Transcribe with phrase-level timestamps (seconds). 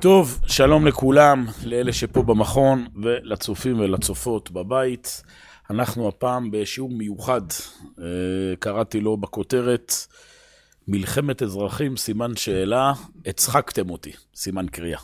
[0.00, 5.22] טוב, שלום לכולם, לאלה שפה במכון ולצופים ולצופות בבית.
[5.70, 7.42] אנחנו הפעם בשיעור מיוחד,
[7.98, 8.04] אה,
[8.58, 9.92] קראתי לו בכותרת
[10.88, 12.92] מלחמת אזרחים, סימן שאלה,
[13.26, 14.98] הצחקתם אותי, סימן קריאה.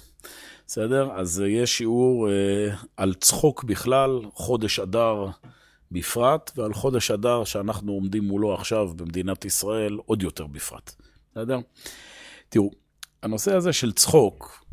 [0.67, 1.11] בסדר?
[1.13, 5.27] אז יש שיעור אה, על צחוק בכלל, חודש אדר
[5.93, 10.95] בפרט, ועל חודש אדר שאנחנו עומדים מולו עכשיו במדינת ישראל, עוד יותר בפרט.
[11.33, 11.59] בסדר?
[12.49, 12.71] תראו,
[13.23, 14.66] הנושא הזה של צחוק,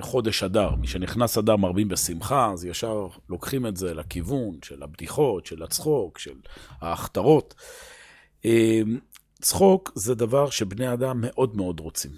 [0.00, 5.46] חודש אדר, מי שנכנס אדר מרבים בשמחה, אז ישר לוקחים את זה לכיוון של הבדיחות,
[5.46, 6.36] של הצחוק, של
[6.80, 7.54] ההכתרות.
[8.44, 8.98] אמ,
[9.42, 12.10] צחוק זה דבר שבני אדם מאוד מאוד רוצים.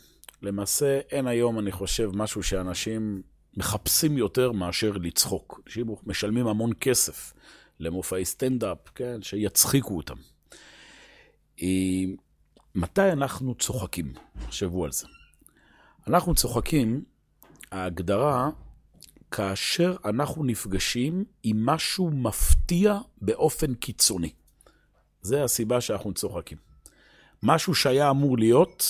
[0.43, 3.23] למעשה, אין היום, אני חושב, משהו שאנשים
[3.57, 5.61] מחפשים יותר מאשר לצחוק.
[5.67, 7.33] אנשים משלמים המון כסף
[7.81, 10.17] למופעי סטנדאפ, כן, שיצחיקו אותם.
[11.63, 12.17] אמ,
[12.75, 14.13] מתי אנחנו צוחקים?
[14.47, 15.07] תחשבו על זה.
[16.07, 17.05] אנחנו צוחקים
[17.73, 18.51] ההגדרה,
[19.31, 24.31] כאשר אנחנו נפגשים עם משהו מפתיע באופן קיצוני.
[25.23, 26.59] זה הסיבה שאנחנו צוחקים.
[27.43, 28.85] משהו שהיה אמור להיות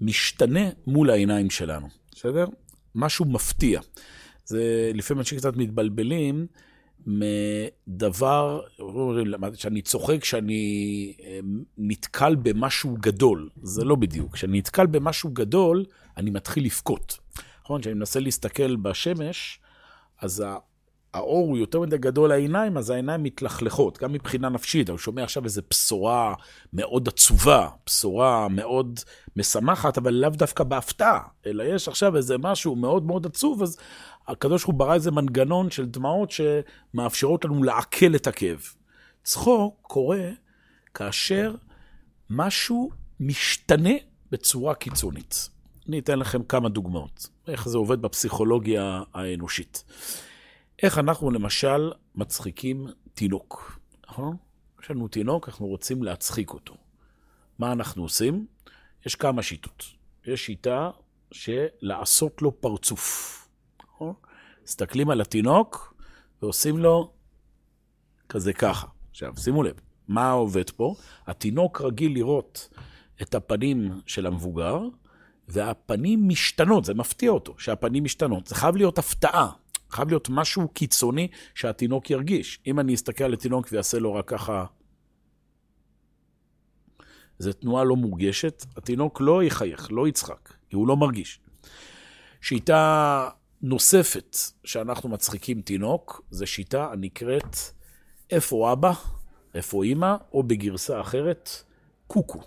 [0.00, 2.46] משתנה מול העיניים שלנו, בסדר?
[2.94, 3.80] משהו מפתיע.
[4.44, 6.46] זה לפעמים אנשים קצת מתבלבלים
[7.06, 8.60] מדבר,
[9.54, 11.40] שאני צוחק כשאני אה,
[11.78, 13.50] נתקל במשהו גדול.
[13.62, 14.32] זה לא בדיוק.
[14.32, 15.84] כשאני נתקל במשהו גדול,
[16.16, 17.18] אני מתחיל לבכות.
[17.64, 17.80] נכון?
[17.80, 19.60] כשאני מנסה להסתכל בשמש,
[20.20, 20.44] אז
[21.14, 24.90] האור הוא יותר מדי גדול לעיניים, אז העיניים מתלכלכות, גם מבחינה נפשית.
[24.90, 26.34] אני שומע עכשיו איזו בשורה
[26.72, 29.00] מאוד עצובה, בשורה מאוד
[29.36, 33.78] משמחת, אבל לאו דווקא בהפתעה, אלא יש עכשיו איזה משהו מאוד מאוד עצוב, אז
[34.28, 38.60] הקדוש ברוך הוא ברא איזה מנגנון של דמעות שמאפשרות לנו לעכל את הכאב.
[39.22, 40.30] צחוק קורה
[40.94, 41.54] כאשר
[42.30, 42.90] משהו
[43.20, 43.94] משתנה
[44.30, 45.48] בצורה קיצונית.
[45.88, 49.84] אני אתן לכם כמה דוגמאות, איך זה עובד בפסיכולוגיה האנושית.
[50.82, 54.36] איך אנחנו למשל מצחיקים תינוק, נכון?
[54.82, 56.74] יש לנו תינוק, אנחנו רוצים להצחיק אותו.
[57.58, 58.46] מה אנחנו עושים?
[59.06, 59.84] יש כמה שיטות.
[60.26, 60.90] יש שיטה
[61.32, 63.48] של לעשות לו פרצוף.
[63.84, 64.14] נכון?
[64.64, 65.94] מסתכלים על התינוק
[66.42, 67.12] ועושים לו
[68.28, 68.86] כזה ככה.
[69.10, 70.94] עכשיו, שימו לב, מה עובד פה?
[71.26, 72.68] התינוק רגיל לראות
[73.22, 74.80] את הפנים של המבוגר,
[75.48, 78.46] והפנים משתנות, זה מפתיע אותו שהפנים משתנות.
[78.46, 79.50] זה חייב להיות הפתעה,
[79.90, 82.58] חייב להיות משהו קיצוני שהתינוק ירגיש.
[82.66, 84.64] אם אני אסתכל על התינוק ואעשה לו רק ככה,
[87.38, 91.40] זו תנועה לא מורגשת, התינוק לא יחייך, לא יצחק, כי הוא לא מרגיש.
[92.40, 93.28] שיטה
[93.62, 97.56] נוספת שאנחנו מצחיקים תינוק, זו שיטה הנקראת
[98.30, 98.92] איפה אבא,
[99.54, 101.50] איפה אימא, או בגרסה אחרת,
[102.06, 102.40] קוקו.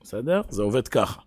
[0.00, 0.42] בסדר?
[0.48, 1.20] זה עובד ככה.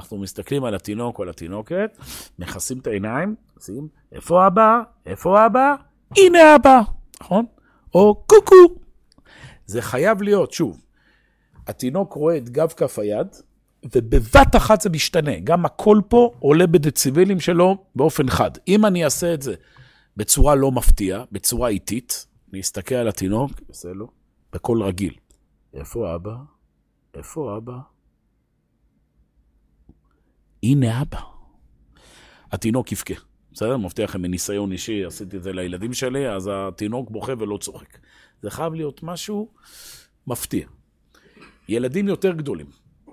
[0.00, 1.98] אנחנו מסתכלים על התינוק או על התינוקת,
[2.38, 4.80] מכסים את העיניים, עושים, איפה אבא?
[5.06, 5.74] איפה אבא?
[6.18, 6.80] הנה אבא,
[7.22, 7.46] נכון?
[7.94, 8.80] או קוקו.
[9.66, 10.84] זה חייב להיות, שוב,
[11.66, 13.26] התינוק רואה את גב כף היד,
[13.94, 15.38] ובבת אחת זה משתנה.
[15.44, 18.50] גם הקול פה עולה בדציבלים שלו באופן חד.
[18.68, 19.54] אם אני אעשה את זה
[20.16, 24.08] בצורה לא מפתיעה, בצורה איטית, אני אסתכל על התינוק, אעשה לו,
[24.52, 25.14] בקול רגיל.
[25.74, 26.34] איפה אבא?
[27.14, 27.78] איפה אבא?
[30.62, 31.20] הנה אבא.
[32.52, 33.14] התינוק יבכה.
[33.52, 33.76] בסדר?
[33.76, 37.98] מבטיח לכם מניסיון אישי, עשיתי את זה לילדים שלי, אז התינוק בוכה ולא צוחק.
[38.42, 39.48] זה חייב להיות משהו
[40.26, 40.68] מפתיע.
[41.68, 42.66] ילדים יותר גדולים,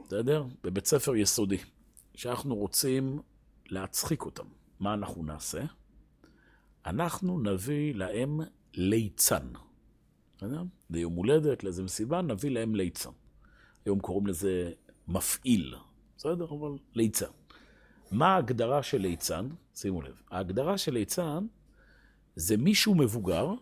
[0.05, 0.43] בסדר?
[0.63, 1.57] בבית ספר יסודי,
[2.15, 3.19] שאנחנו רוצים
[3.69, 4.45] להצחיק אותם.
[4.79, 5.61] מה אנחנו נעשה?
[6.85, 8.39] אנחנו נביא להם
[8.73, 9.47] ליצן.
[10.37, 10.63] בסדר?
[10.89, 13.09] ליום הולדת, לאיזה מסיבה, נביא להם ליצן.
[13.85, 14.71] היום קוראים לזה
[15.07, 15.75] מפעיל,
[16.17, 16.45] בסדר?
[16.45, 17.25] אבל ליצן.
[18.11, 19.47] מה ההגדרה של ליצן?
[19.75, 20.21] שימו לב.
[20.31, 21.45] ההגדרה של ליצן
[22.35, 23.53] זה מישהו מבוגר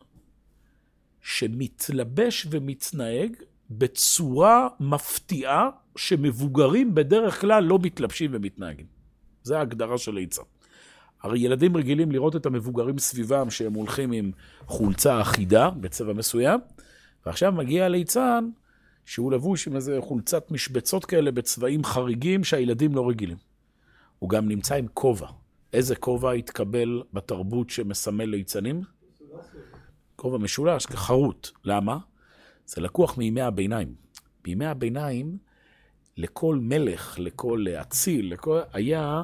[1.22, 3.36] שמתלבש ומתנהג
[3.70, 8.86] בצורה מפתיעה שמבוגרים בדרך כלל לא מתלבשים ומתנהגים.
[9.44, 10.44] זה ההגדרה של ליצן.
[11.22, 14.31] הרי ילדים רגילים לראות את המבוגרים סביבם שהם הולכים עם
[14.66, 16.60] חולצה אחידה בצבע מסוים,
[17.25, 18.50] ועכשיו מגיע ליצן
[19.06, 23.38] שהוא לבוש עם איזה חולצת משבצות כאלה בצבעים חריגים שהילדים לא רגילים.
[24.19, 25.28] הוא גם נמצא עם כובע.
[25.74, 28.81] איזה כובע התקבל בתרבות שמסמל ליצנים?
[30.16, 31.50] כובע משולש, כחרוט.
[31.63, 31.98] למה?
[32.66, 33.96] זה לקוח מימי הביניים.
[34.44, 35.38] בימי הביניים,
[36.18, 38.60] לכל מלך, לכל אציל, לכל...
[38.74, 39.24] היה,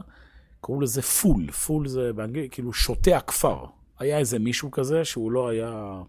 [0.61, 1.51] קראו לזה פול.
[1.51, 3.65] פול זה באנגלית, כאילו שוטה הכפר.
[3.99, 6.01] היה איזה מישהו כזה שהוא לא היה...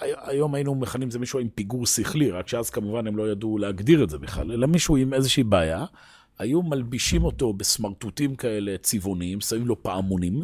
[0.00, 4.04] היום היינו מכנים זה מישהו עם פיגור שכלי, רק שאז כמובן הם לא ידעו להגדיר
[4.04, 5.84] את זה בכלל, אלא מישהו עם איזושהי בעיה,
[6.38, 10.42] היו מלבישים אותו בסמרטוטים כאלה צבעוניים, שמים לו פעמונים,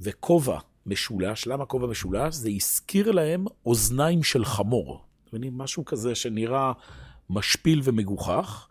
[0.00, 1.46] וכובע משולש.
[1.46, 2.34] למה כובע משולש?
[2.34, 5.04] זה הזכיר להם אוזניים של חמור.
[5.24, 5.58] אתם מבינים?
[5.58, 6.72] משהו כזה שנראה
[7.30, 8.68] משפיל ומגוחך,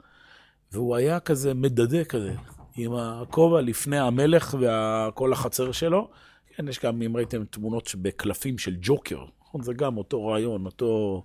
[0.71, 2.35] והוא היה כזה מדדה כזה,
[2.75, 6.09] עם הכובע לפני המלך וכל החצר שלו.
[6.55, 9.61] כן, יש גם, אם ראיתם תמונות בקלפים של ג'וקר, נכון?
[9.61, 11.23] זה גם אותו רעיון, אותו...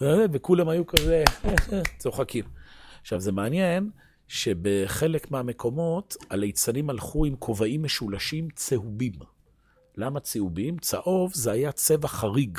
[0.00, 1.24] וכולם היו כזה
[1.98, 2.44] צוחקים.
[3.00, 3.90] עכשיו, זה מעניין
[4.28, 9.12] שבחלק מהמקומות הליצנים הלכו עם כובעים משולשים צהובים.
[9.96, 10.78] למה צהובים?
[10.78, 12.58] צהוב זה היה צבע חריג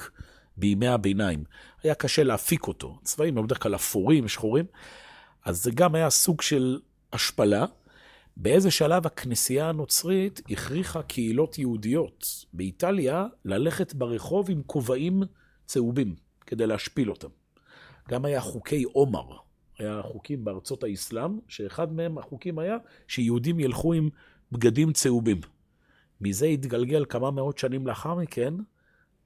[0.57, 1.43] בימי הביניים.
[1.83, 2.99] היה קשה להפיק אותו.
[3.03, 4.65] צבעים היו בדרך כלל אפורים, שחורים.
[5.45, 6.79] אז זה גם היה סוג של
[7.13, 7.65] השפלה.
[8.37, 15.23] באיזה שלב הכנסייה הנוצרית הכריחה קהילות יהודיות באיטליה ללכת ברחוב עם כובעים
[15.65, 16.15] צהובים
[16.45, 17.27] כדי להשפיל אותם.
[18.09, 19.37] גם היה חוקי עומר,
[19.79, 22.77] היה חוקים בארצות האסלאם, שאחד מהם, החוקים היה
[23.07, 24.09] שיהודים ילכו עם
[24.51, 25.41] בגדים צהובים.
[26.21, 28.53] מזה התגלגל כמה מאות שנים לאחר מכן,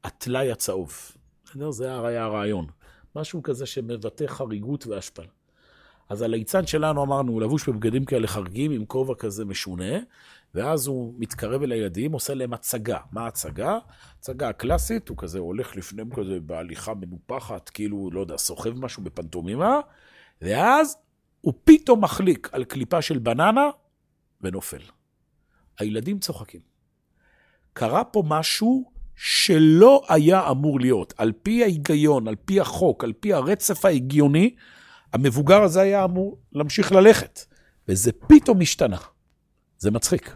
[0.04, 1.12] הטלאי הצהוב.
[1.70, 2.68] זה היה הרעיון.
[3.16, 5.37] משהו כזה שמבטא חריגות והשפלה.
[6.10, 10.00] אז הליצן שלנו, אמרנו, הוא לבוש בבגדים כאלה חריגים, עם כובע כזה משונה,
[10.56, 12.98] ואז הוא מתקרב אל הילדים, עושה להם הצגה.
[13.12, 13.78] מה ההצגה?
[14.20, 19.80] הצגה הקלאסית, הוא כזה הולך לפניהם כזה בהליכה מנופחת, כאילו, לא יודע, סוחב משהו בפנטומימה,
[20.42, 20.98] ואז
[21.42, 23.70] הוא פתאום מחליק על קליפה של בננה
[24.42, 24.82] ונופל.
[25.80, 26.62] הילדים צוחקים.
[27.74, 31.14] קרה פה משהו שלא היה אמור להיות.
[31.18, 34.56] על פי ההיגיון, על פי החוק, על פי הרצף ההגיוני,
[35.14, 37.40] המבוגר הזה היה אמור להמשיך ללכת,
[37.88, 38.98] וזה פתאום השתנה.
[39.78, 40.34] זה מצחיק.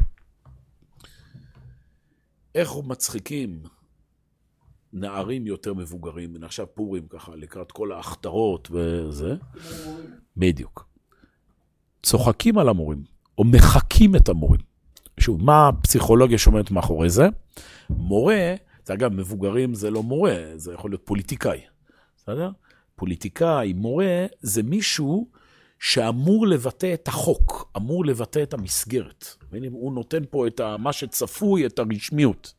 [2.56, 3.64] איך מצחיקים
[4.94, 9.36] נערים יותר מבוגרים, הנה עכשיו פורים ככה, לקראת כל ההכתרות וזה,
[10.38, 10.88] בדיוק.
[12.04, 13.04] צוחקים על המורים,
[13.38, 14.62] או מחקים את המורים.
[15.20, 17.28] שוב, מה הפסיכולוגיה שעומדת מאחורי זה?
[17.90, 21.62] מורה, זה אגב, מבוגרים זה לא מורה, זה יכול להיות פוליטיקאי,
[22.18, 22.52] בסדר?
[22.96, 25.28] פוליטיקאי, מורה, זה מישהו
[25.80, 29.26] שאמור לבטא את החוק, אמור לבטא את המסגרת.
[29.72, 32.54] הוא נותן פה את מה שצפוי, את הרשמיות.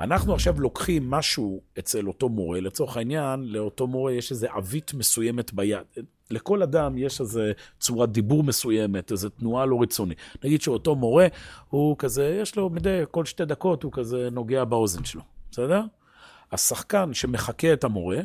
[0.00, 5.52] אנחנו עכשיו לוקחים משהו אצל אותו מורה, לצורך העניין, לאותו מורה יש איזו עווית מסוימת
[5.52, 5.84] ביד.
[6.30, 7.40] לכל אדם יש איזו
[7.80, 10.18] צורת דיבור מסוימת, איזו תנועה לא רצונית.
[10.44, 11.26] נגיד שאותו מורה,
[11.68, 15.82] הוא כזה, יש לו מדי, כל שתי דקות הוא כזה נוגע באוזן שלו, בסדר?
[16.52, 18.20] השחקן שמחקה את המורה,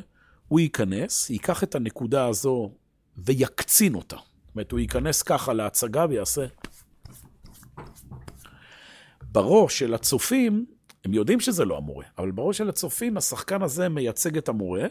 [0.54, 2.72] הוא ייכנס, ייקח את הנקודה הזו
[3.18, 4.16] ויקצין אותה.
[4.16, 6.46] זאת אומרת, הוא ייכנס ככה להצגה ויעשה...
[9.32, 10.66] בראש של הצופים,
[11.06, 14.86] הם יודעים שזה לא המורה, אבל בראש של הצופים השחקן הזה מייצג את המורה,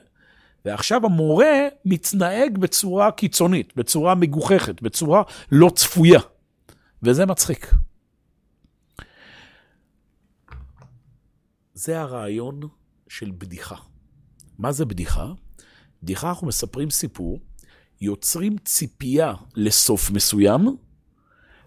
[0.65, 5.23] ועכשיו המורה מתנהג בצורה קיצונית, בצורה מגוחכת, בצורה
[5.53, 6.21] לא צפויה,
[7.03, 7.75] וזה מצחיק.
[11.75, 12.61] זה הרעיון
[13.09, 13.77] של בדיחה.
[14.59, 15.33] מה זה בדיחה?
[16.03, 17.39] בדיחה אנחנו מספרים סיפור,
[18.01, 20.77] יוצרים ציפייה לסוף מסוים,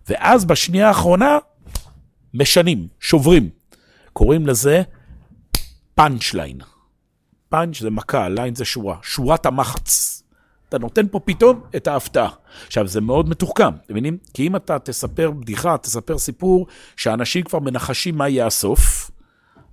[0.09, 1.37] ואז בשנייה האחרונה
[2.33, 3.49] משנים, שוברים.
[4.13, 4.81] קוראים לזה
[5.95, 6.57] punch line.
[7.49, 10.23] punch זה מכה, line זה שורה, שורת המחץ.
[10.69, 12.29] אתה נותן פה פתאום את ההפתעה.
[12.67, 14.17] עכשיו, זה מאוד מתוחכם, אתם מבינים?
[14.33, 19.04] כי אם אתה תספר בדיחה, תספר סיפור, שאנשים כבר מנחשים מה יהיה הסוף,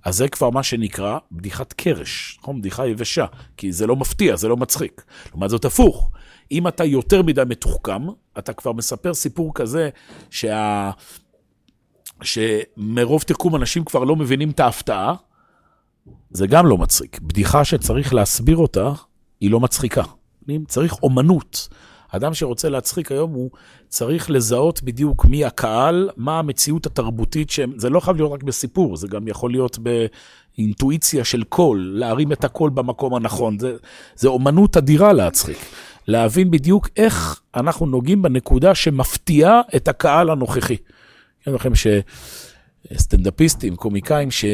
[0.05, 2.59] אז זה כבר מה שנקרא בדיחת קרש, נכון?
[2.59, 3.25] בדיחה יבשה,
[3.57, 5.03] כי זה לא מפתיע, זה לא מצחיק.
[5.31, 6.11] לעומת זאת הפוך,
[6.51, 8.01] אם אתה יותר מדי מתוחכם,
[8.37, 9.89] אתה כבר מספר סיפור כזה
[10.29, 10.91] שה...
[12.21, 15.15] שמרוב תחכום אנשים כבר לא מבינים את ההפתעה,
[16.31, 17.19] זה גם לא מצחיק.
[17.19, 18.91] בדיחה שצריך להסביר אותה,
[19.41, 20.03] היא לא מצחיקה.
[20.67, 21.67] צריך אומנות.
[22.09, 23.51] אדם שרוצה להצחיק היום, הוא
[23.93, 28.97] צריך לזהות בדיוק מי הקהל, מה המציאות התרבותית שהם, זה לא חייב להיות רק בסיפור,
[28.97, 29.77] זה גם יכול להיות
[30.57, 33.59] באינטואיציה של קול, להרים את הקול במקום הנכון.
[33.59, 33.75] זה,
[34.15, 35.57] זה אומנות אדירה להצחיק.
[36.07, 40.77] להבין בדיוק איך אנחנו נוגעים בנקודה שמפתיעה את הקהל הנוכחי.
[41.47, 41.71] אני לכם
[42.95, 44.45] שסטנדאפיסטים, קומיקאים, ש...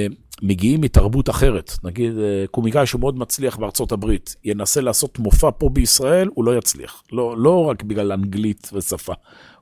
[0.41, 1.71] מגיעים מתרבות אחרת.
[1.83, 6.57] נגיד, אה, קומיקאי שהוא מאוד מצליח בארצות הברית, ינסה לעשות מופע פה בישראל, הוא לא
[6.57, 7.03] יצליח.
[7.11, 9.13] לא, לא רק בגלל אנגלית ושפה.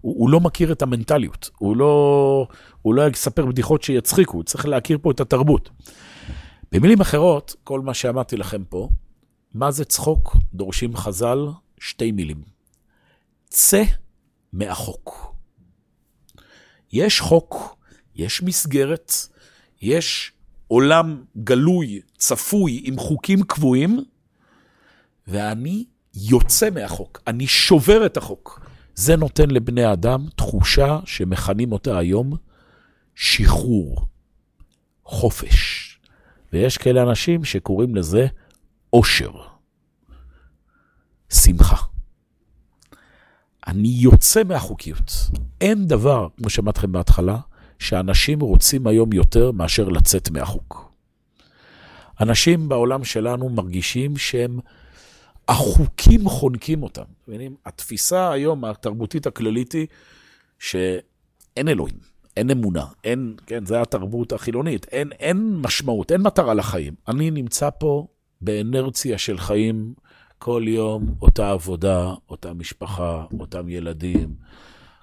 [0.01, 1.49] הוא, הוא לא מכיר את המנטליות.
[1.57, 2.47] הוא לא,
[2.81, 5.69] הוא לא יספר בדיחות שיצחיקו, הוא צריך להכיר פה את התרבות.
[6.71, 8.89] במילים אחרות, כל מה שאמרתי לכם פה,
[9.53, 10.37] מה זה צחוק?
[10.53, 11.47] דורשים חז"ל
[11.79, 12.41] שתי מילים.
[13.49, 13.83] צא
[14.53, 15.35] מהחוק.
[16.93, 17.75] יש חוק,
[18.15, 19.13] יש מסגרת,
[19.81, 20.31] יש
[20.67, 23.99] עולם גלוי, צפוי, עם חוקים קבועים,
[25.27, 28.61] ואני יוצא מהחוק, אני שובר את החוק.
[28.95, 32.33] זה נותן לבני אדם תחושה שמכנים אותה היום
[33.15, 34.05] שחרור,
[35.05, 35.83] חופש.
[36.53, 38.27] ויש כאלה אנשים שקוראים לזה
[38.93, 39.31] אושר,
[41.29, 41.77] שמחה.
[43.67, 45.11] אני יוצא מהחוקיות.
[45.61, 47.37] אין דבר, כמו שאמרתי בהתחלה,
[47.79, 50.91] שאנשים רוצים היום יותר מאשר לצאת מהחוק.
[52.21, 54.59] אנשים בעולם שלנו מרגישים שהם,
[55.47, 57.03] החוקים חונקים אותם.
[57.27, 57.55] מבינים?
[57.65, 59.87] התפיסה היום, התרבותית הכללית היא
[60.59, 61.97] שאין אלוהים,
[62.37, 66.93] אין אמונה, אין, כן, זה התרבות החילונית, אין, אין משמעות, אין מטרה לחיים.
[67.07, 68.07] אני נמצא פה
[68.41, 69.93] באנרציה של חיים
[70.39, 74.35] כל יום, אותה עבודה, אותה משפחה, אותם ילדים.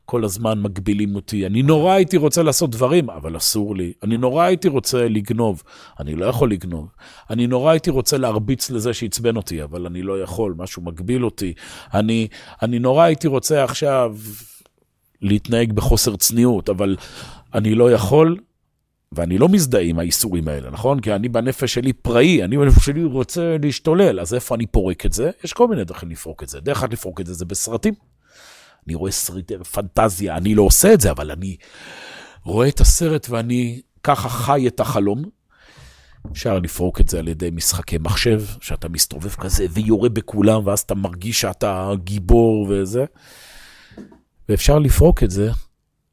[0.04, 1.46] כל הזמן מגבילים אותי.
[1.46, 3.92] אני נורא הייתי רוצה לעשות דברים, אבל אסור לי.
[4.02, 5.62] אני נורא הייתי רוצה לגנוב,
[6.00, 6.88] אני לא יכול לגנוב.
[7.30, 11.52] אני נורא הייתי רוצה להרביץ לזה שעצבן אותי, אבל אני לא יכול, משהו מגביל אותי.
[11.94, 12.28] אני,
[12.62, 14.16] אני נורא הייתי רוצה עכשיו
[15.23, 16.96] להתנהג בחוסר צניעות, אבל
[17.54, 18.38] אני לא יכול,
[19.12, 21.00] ואני לא מזדהה עם האיסורים האלה, נכון?
[21.00, 25.12] כי אני בנפש שלי פראי, אני בנפש שלי רוצה להשתולל, אז איפה אני פורק את
[25.12, 25.30] זה?
[25.44, 26.61] יש כל מיני דרכים לפרוק את זה.
[26.61, 27.94] דרך אחת לפרוק את זה זה בסרטים.
[28.86, 31.56] אני רואה סרטי פנטזיה, אני לא עושה את זה, אבל אני
[32.42, 35.22] רואה את הסרט ואני ככה חי את החלום.
[36.32, 40.94] אפשר לפרוק את זה על ידי משחקי מחשב, שאתה מסתובב כזה ויורה בכולם, ואז אתה
[40.94, 43.04] מרגיש שאתה גיבור וזה.
[44.48, 45.50] ואפשר לפרוק את זה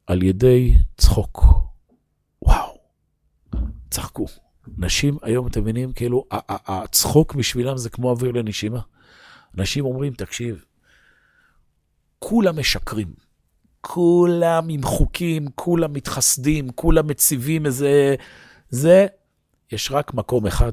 [0.06, 1.44] על ידי צחוק.
[2.42, 2.74] וואו,
[3.90, 4.26] צחקו.
[4.78, 8.80] נשים היום, אתם מבינים, כאילו, הצחוק בשבילם זה כמו אוויר לנשימה.
[9.58, 10.64] אנשים אומרים, תקשיב,
[12.22, 13.14] כולם משקרים.
[13.80, 18.14] כולם עם חוקים, כולם מתחסדים, כולם מציבים איזה...
[18.70, 19.06] זה,
[19.72, 20.72] יש רק מקום אחד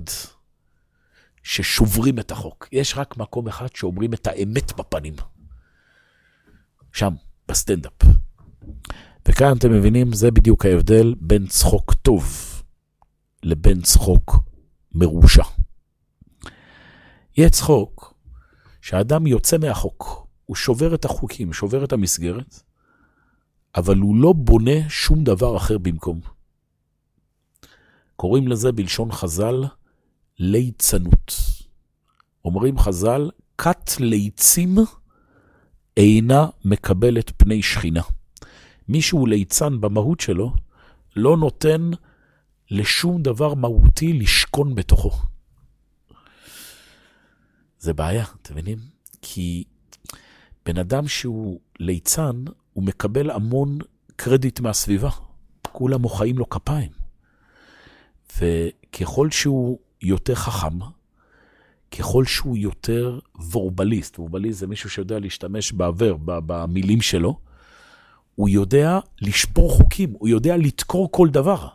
[1.43, 2.67] ששוברים את החוק.
[2.71, 5.13] יש רק מקום אחד שאומרים את האמת בפנים.
[6.93, 7.13] שם,
[7.47, 8.03] בסטנדאפ.
[9.27, 12.25] וכאן אתם מבינים, זה בדיוק ההבדל בין צחוק טוב
[13.43, 14.35] לבין צחוק
[14.91, 15.43] מרושע.
[17.37, 18.13] יהיה צחוק
[18.81, 22.63] שהאדם יוצא מהחוק, הוא שובר את החוקים, שובר את המסגרת,
[23.75, 26.19] אבל הוא לא בונה שום דבר אחר במקום.
[28.15, 29.63] קוראים לזה בלשון חז"ל
[30.39, 31.33] ליצנות.
[32.45, 34.75] אומרים חז"ל, כת ליצים
[35.97, 38.03] אינה מקבלת פני שכינה.
[38.87, 40.53] מי שהוא ליצן במהות שלו,
[41.15, 41.91] לא נותן
[42.71, 45.11] לשום דבר מהותי לשכון בתוכו.
[47.79, 48.79] זה בעיה, אתם מבינים?
[49.21, 49.63] כי
[50.69, 53.77] בן אדם שהוא ליצן, הוא מקבל המון
[54.15, 55.09] קרדיט מהסביבה.
[55.61, 56.91] כולם מוחאים לו כפיים.
[58.37, 60.79] וככל שהוא יותר חכם,
[61.97, 67.39] ככל שהוא יותר וורבליסט, וורבליסט זה מישהו שיודע להשתמש בעבר, במילים שלו,
[68.35, 71.67] הוא יודע לשבור חוקים, הוא יודע לתקור כל דבר.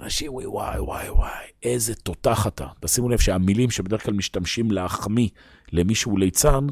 [0.00, 2.66] אנשים, וואי, וואי, וואי, וואי, איזה תותח אתה.
[2.80, 5.28] תשימו לב שהמילים שבדרך כלל משתמשים להחמיא
[5.72, 6.66] למישהו ליצן,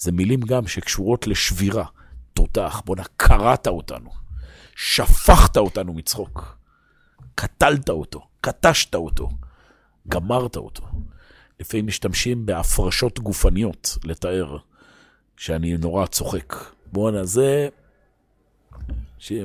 [0.00, 1.84] זה מילים גם שקשורות לשבירה.
[2.32, 4.10] תותח, בואנה, קרעת אותנו.
[4.76, 6.58] שפכת אותנו מצחוק.
[7.34, 9.28] קטלת אותו, קטשת אותו,
[10.08, 10.82] גמרת אותו.
[11.60, 14.56] לפעמים משתמשים בהפרשות גופניות לתאר
[15.36, 16.54] שאני נורא צוחק.
[16.92, 17.68] בואנה, זה...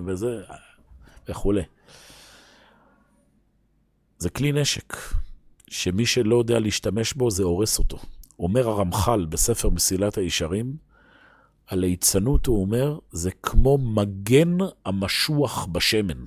[0.05, 0.41] וזה...
[1.29, 1.61] וכולי.
[4.17, 4.95] זה כלי נשק,
[5.67, 7.97] שמי שלא יודע להשתמש בו, זה הורס אותו.
[8.39, 10.75] אומר הרמח"ל בספר מסילת הישרים,
[11.67, 16.23] הליצנות, הוא אומר, זה כמו מגן המשוח בשמן.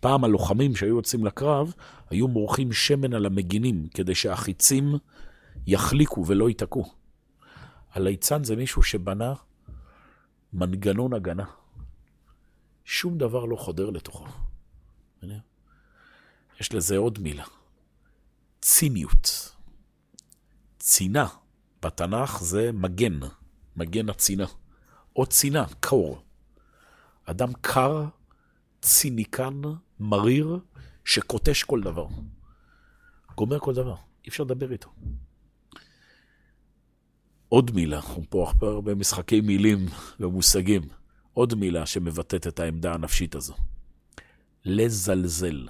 [0.00, 1.74] פעם הלוחמים שהיו יוצאים לקרב,
[2.10, 4.94] היו מורחים שמן על המגינים, כדי שהחיצים
[5.66, 6.92] יחליקו ולא ייתקעו.
[7.92, 9.34] הליצן זה מישהו שבנה
[10.52, 11.44] מנגנון הגנה.
[12.84, 14.24] שום דבר לא חודר לתוכו.
[16.60, 17.44] יש לזה עוד מילה,
[18.60, 19.37] ציניות.
[20.88, 21.26] צינה
[21.82, 23.18] בתנ"ך זה מגן,
[23.76, 24.46] מגן הצינה.
[25.16, 26.22] או צינה, קור.
[27.24, 28.04] אדם קר,
[28.82, 29.60] ציניקן,
[30.00, 30.58] מריר,
[31.04, 32.06] שקוטש כל דבר.
[33.34, 34.90] גומר כל דבר, אי אפשר לדבר איתו.
[37.48, 39.86] עוד מילה, אנחנו פה הרבה משחקי מילים
[40.20, 40.82] ומושגים.
[41.32, 43.54] עוד מילה שמבטאת את העמדה הנפשית הזו.
[44.64, 45.68] לזלזל.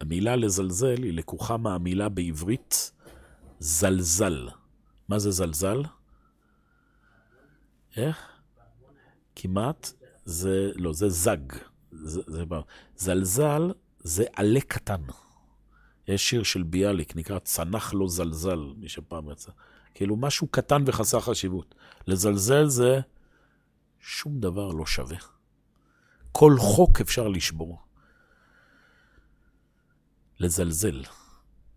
[0.00, 2.93] המילה לזלזל היא לקוחה מהמילה בעברית
[3.64, 4.48] זלזל.
[5.08, 5.82] מה זה זלזל?
[7.96, 8.28] איך?
[9.36, 9.92] כמעט,
[10.24, 11.52] זה, לא, זה זג.
[11.92, 12.44] זה, זה,
[12.96, 15.00] זלזל זה עלה קטן.
[16.08, 19.52] יש שיר של ביאליק, נקרא צנח לו זלזל, מי שפעם יצא.
[19.94, 21.74] כאילו משהו קטן וחסר חשיבות.
[22.06, 23.00] לזלזל זה
[24.00, 25.18] שום דבר לא שווה.
[26.32, 27.82] כל חוק אפשר לשבור.
[30.40, 31.02] לזלזל.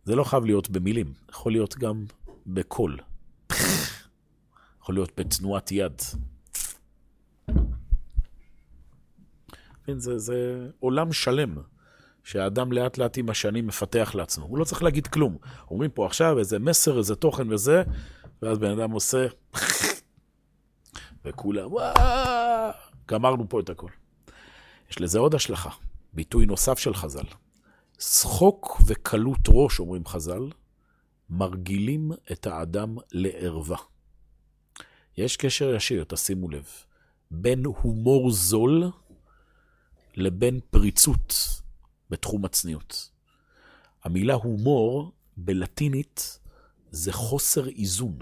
[0.08, 2.06] זה לא חייב להיות במילים, יכול להיות גם
[2.46, 2.98] בקול.
[4.82, 6.02] יכול להיות בתנועת יד.
[9.98, 11.56] זה, זה עולם שלם.
[12.24, 14.46] שהאדם לאט לאט עם השנים מפתח לעצמו.
[14.46, 15.38] הוא לא צריך להגיד כלום.
[15.72, 17.84] אומרים פה עכשיו איזה מסר, איזה תוכן וזה,
[18.42, 19.28] ואז בן אדם עושה,
[21.26, 21.70] וכולם,
[23.08, 23.90] גמרנו פה את הכל.
[24.92, 25.70] יש לזה עוד השלכה,
[26.14, 27.47] ביטוי נוסף של חז"ל.
[28.00, 30.50] שחוק וקלות ראש, אומרים חז"ל,
[31.30, 33.78] מרגילים את האדם לערווה.
[35.18, 36.68] יש קשר ישיר, תשימו לב,
[37.32, 38.84] בין הומור זול
[40.16, 41.34] לבין פריצות
[42.10, 43.12] בתחום הצניעות.
[44.04, 46.40] המילה הומור בלטינית
[46.92, 48.18] זה חוסר איזון.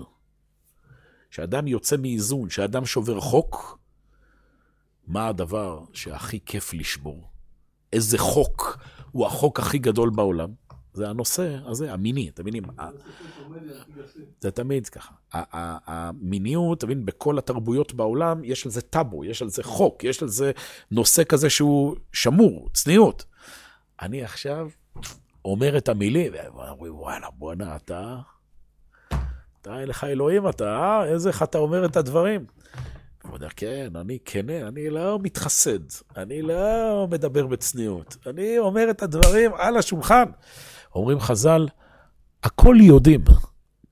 [1.30, 3.80] כשאדם יוצא מאיזון, כשאדם שובר חוק,
[5.08, 7.30] מה הדבר שהכי כיף לשבור?
[7.94, 8.78] איזה חוק
[9.16, 10.50] הוא החוק הכי גדול בעולם?
[10.94, 12.64] זה הנושא הזה, המיני, אתם מבינים?
[14.42, 15.14] זה תמיד ככה.
[15.32, 20.24] המיניות, אתה מבין, בכל התרבויות בעולם, יש על זה טאבו, יש על זה חוק, יש
[20.24, 20.52] על זה
[20.92, 23.26] נושא כזה שהוא שמור, צניעות.
[24.02, 24.70] אני עכשיו
[25.46, 28.20] אומר את המילים, והם אומרים, וואלה, בואנה, אתה...
[29.62, 31.06] אתה, אין לך אלוהים, אתה, אה?
[31.06, 32.46] איזה איך אתה אומר את הדברים.
[33.28, 35.80] הוא אומר, כן, אני כנה, אני לא מתחסד,
[36.18, 40.26] אני לא מדבר בצניעות, אני אומר את הדברים על השולחן.
[40.96, 41.68] אומרים חז"ל,
[42.44, 43.22] הכל יודעים,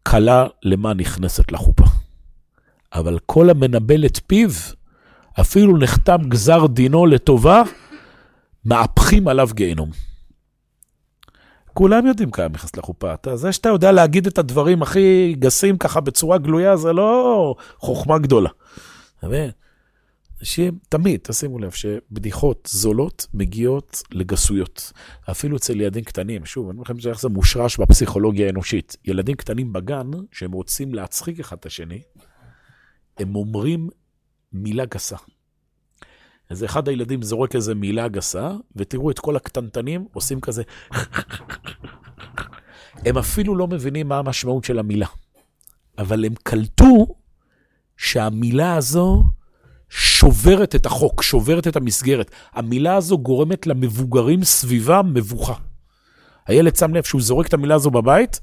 [0.04, 1.86] כלה למה נכנסת לחופה.
[2.94, 4.50] אבל כל המנבל את פיו,
[5.40, 7.63] אפילו נחתם גזר דינו לטובה,
[8.66, 9.90] מהפכים עליו גיהנום.
[11.74, 13.13] כולם יודעים כמה נכנס לחופה.
[13.13, 18.18] אתה, זה שאתה יודע להגיד את הדברים הכי גסים ככה בצורה גלויה, זה לא חוכמה
[18.18, 18.50] גדולה.
[19.24, 19.51] אתה מבין?
[20.39, 24.91] אנשים, תמיד, תשימו לב, שבדיחות זולות מגיעות לגסויות.
[25.32, 28.97] אפילו אצל ילדים קטנים, שוב, אני אומר לכם איך זה מושרש בפסיכולוגיה האנושית.
[29.06, 32.02] ילדים קטנים בגן, שהם רוצים להצחיק אחד את השני,
[33.17, 33.89] הם אומרים
[34.54, 35.17] מילה גסה.
[36.50, 40.63] אז אחד הילדים זורק איזה מילה גסה, ותראו את כל הקטנטנים עושים כזה...
[43.06, 45.08] הם אפילו לא מבינים מה המשמעות של המילה,
[45.97, 47.22] אבל הם קלטו
[47.97, 49.23] שהמילה הזו
[49.89, 52.32] שוברת את החוק, שוברת את המסגרת.
[52.53, 55.53] המילה הזו גורמת למבוגרים סביבם מבוכה.
[56.47, 58.39] הילד שם לב שהוא זורק את המילה הזו בבית,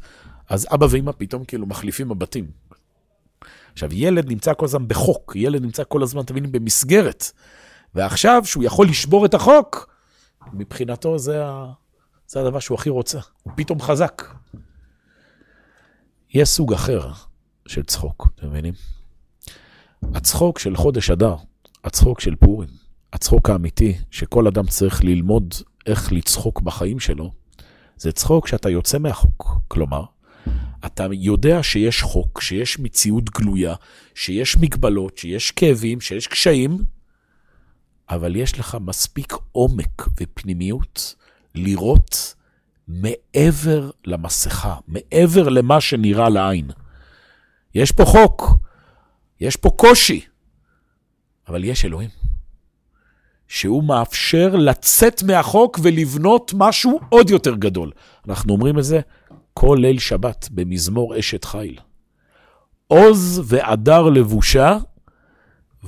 [0.48, 2.50] אז אבא ואמא פתאום כאילו מחליפים מבטים.
[3.72, 7.24] עכשיו, ילד נמצא כל הזמן בחוק, ילד נמצא כל הזמן, מבינים, במסגרת.
[7.94, 9.94] ועכשיו, שהוא יכול לשבור את החוק,
[10.52, 11.72] מבחינתו זה, ה...
[12.26, 13.18] זה הדבר שהוא הכי רוצה.
[13.42, 14.22] הוא פתאום חזק.
[16.34, 17.10] יש סוג אחר
[17.66, 18.74] של צחוק, אתם מבינים?
[20.14, 21.36] הצחוק של חודש אדר,
[21.84, 22.68] הצחוק של פורים,
[23.12, 25.54] הצחוק האמיתי, שכל אדם צריך ללמוד
[25.86, 27.32] איך לצחוק בחיים שלו,
[27.96, 29.60] זה צחוק שאתה יוצא מהחוק.
[29.68, 30.04] כלומר,
[30.86, 33.74] אתה יודע שיש חוק, שיש מציאות גלויה,
[34.14, 36.78] שיש מגבלות, שיש כאבים, שיש קשיים,
[38.10, 41.14] אבל יש לך מספיק עומק ופנימיות
[41.54, 42.34] לראות
[42.88, 46.70] מעבר למסכה, מעבר למה שנראה לעין.
[47.74, 48.59] יש פה חוק,
[49.40, 50.20] יש פה קושי,
[51.48, 52.10] אבל יש אלוהים,
[53.48, 57.92] שהוא מאפשר לצאת מהחוק ולבנות משהו עוד יותר גדול.
[58.28, 59.00] אנחנו אומרים את זה
[59.54, 61.78] כל ליל שבת במזמור אשת חיל.
[62.86, 64.78] עוז והדר לבושה,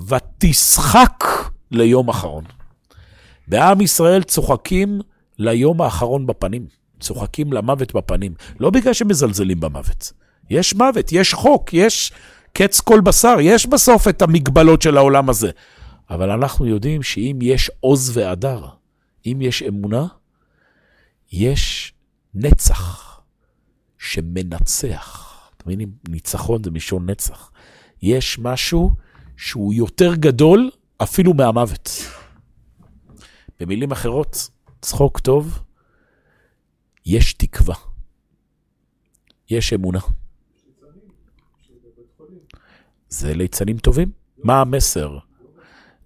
[0.06, 1.24] ותשחק
[1.70, 2.44] ליום אחרון.
[3.48, 5.00] בעם ישראל צוחקים
[5.38, 6.66] ליום האחרון בפנים,
[7.00, 10.12] צוחקים למוות בפנים, לא בגלל שמזלזלים במוות.
[10.50, 12.12] יש מוות, יש חוק, יש
[12.52, 15.50] קץ כל בשר, יש בסוף את המגבלות של העולם הזה.
[16.10, 18.66] אבל אנחנו יודעים שאם יש עוז והדר,
[19.26, 20.06] אם יש אמונה,
[21.32, 21.94] יש
[22.34, 23.20] נצח
[23.98, 25.32] שמנצח.
[25.56, 25.92] אתם מבינים?
[26.08, 27.50] ניצחון זה מלשון נצח.
[28.02, 28.90] יש משהו
[29.36, 30.70] שהוא יותר גדול
[31.02, 31.90] אפילו מהמוות.
[33.60, 35.58] במילים אחרות, צחוק טוב,
[37.06, 37.74] יש תקווה.
[39.50, 40.00] יש אמונה.
[43.12, 44.10] זה ליצנים טובים.
[44.38, 45.18] מה המסר?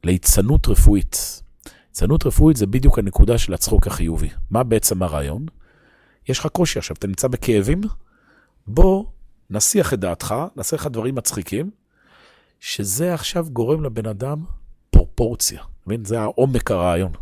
[0.04, 1.42] ליצנות רפואית.
[1.88, 4.28] ליצנות רפואית זה בדיוק הנקודה של הצחוק החיובי.
[4.50, 5.46] מה בעצם הרעיון?
[6.28, 7.80] יש לך קושי עכשיו, אתה נמצא בכאבים?
[8.66, 9.04] בוא
[9.50, 11.70] נסיח את דעתך, נעשה לך דברים מצחיקים,
[12.60, 14.44] שזה עכשיו גורם לבן אדם
[14.90, 15.62] פרופורציה.
[15.86, 16.04] מבין?
[16.04, 17.12] זה העומק הרעיון.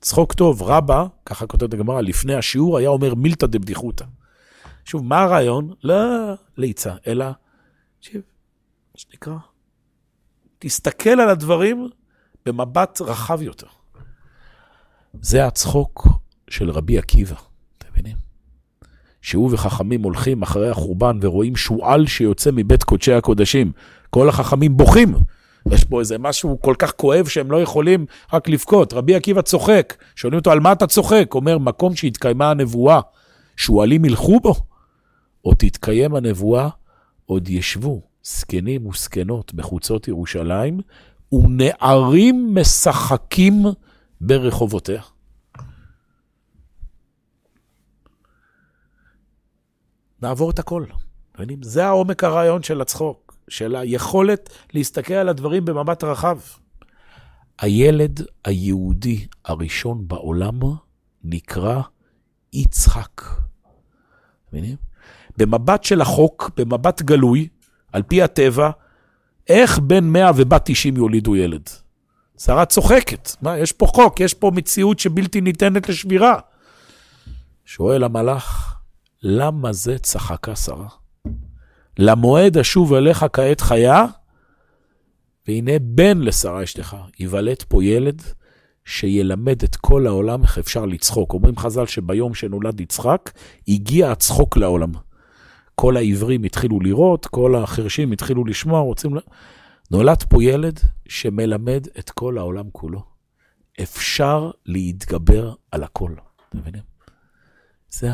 [0.00, 4.04] צחוק טוב, רבא, ככה כותבת הגמרא, לפני השיעור היה אומר מילתא דבדיחותא.
[4.84, 5.72] שוב, מה הרעיון?
[5.84, 7.26] לא ליצה, אלא
[8.00, 8.22] תקשיב,
[8.98, 9.36] שנקרא,
[10.58, 11.88] תסתכל על הדברים
[12.46, 13.66] במבט רחב יותר.
[15.22, 16.08] זה הצחוק
[16.50, 17.36] של רבי עקיבא,
[17.78, 18.16] אתם מבינים?
[19.22, 23.72] שהוא וחכמים הולכים אחרי החורבן ורואים שועל שיוצא מבית קודשי הקודשים.
[24.10, 25.14] כל החכמים בוכים.
[25.70, 28.92] יש פה איזה משהו כל כך כואב שהם לא יכולים רק לבכות.
[28.92, 31.34] רבי עקיבא צוחק, שואלים אותו, על מה אתה צוחק?
[31.34, 33.00] אומר, מקום שהתקיימה הנבואה,
[33.56, 34.54] שועלים ילכו בו,
[35.44, 36.68] או תתקיים הנבואה,
[37.26, 40.80] עוד ישבו זקנים וזקנות בחוצות ירושלים,
[41.32, 43.62] ונערים משחקים
[44.20, 45.02] ברחובותיה.
[50.22, 50.84] נעבור את הכל.
[51.62, 56.38] זה העומק הרעיון של הצחוק, של היכולת להסתכל על הדברים במבט רחב.
[57.58, 60.60] הילד היהודי הראשון בעולם
[61.24, 61.80] נקרא
[62.52, 63.22] יצחק.
[64.52, 64.76] מבינים?
[65.36, 67.48] במבט של החוק, במבט גלוי,
[67.92, 68.70] על פי הטבע,
[69.48, 71.68] איך בן 100 ובת 90 יולידו ילד?
[72.38, 73.30] שרה צוחקת.
[73.42, 76.38] מה, יש פה חוק, יש פה מציאות שבלתי ניתנת לשבירה.
[77.64, 78.76] שואל המלאך,
[79.22, 80.88] למה זה צחקה שרה?
[81.98, 84.04] למועד אשוב אליך כעת חיה,
[85.48, 88.22] והנה בן לשרה אשתך, ייוולד פה ילד
[88.84, 91.32] שילמד את כל העולם איך אפשר לצחוק.
[91.32, 93.30] אומרים חז"ל שביום שנולד יצחק,
[93.68, 94.92] הגיע הצחוק לעולם.
[95.80, 99.16] כל העברים התחילו לראות, כל החרשים התחילו לשמוע, רוצים...
[99.90, 103.02] נולד פה ילד שמלמד את כל העולם כולו.
[103.82, 106.12] אפשר להתגבר על הכל,
[106.48, 106.82] אתם מבינים?
[107.90, 108.10] זה,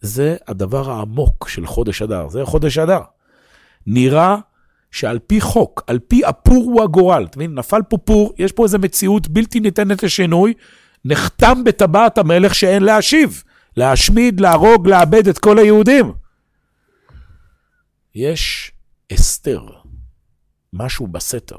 [0.00, 3.00] זה הדבר העמוק של חודש אדר, זה חודש אדר.
[3.86, 4.36] נראה
[4.90, 7.54] שעל פי חוק, על פי הפור הוא הגורל, אתה מבין?
[7.54, 10.54] נפל פה פור, יש פה איזו מציאות בלתי ניתנת לשינוי,
[11.04, 13.42] נחתם בטבעת המלך שאין להשיב.
[13.76, 16.12] להשמיד, להרוג, לאבד את כל היהודים.
[18.14, 18.72] יש
[19.12, 19.66] אסתר,
[20.72, 21.58] משהו בסתר.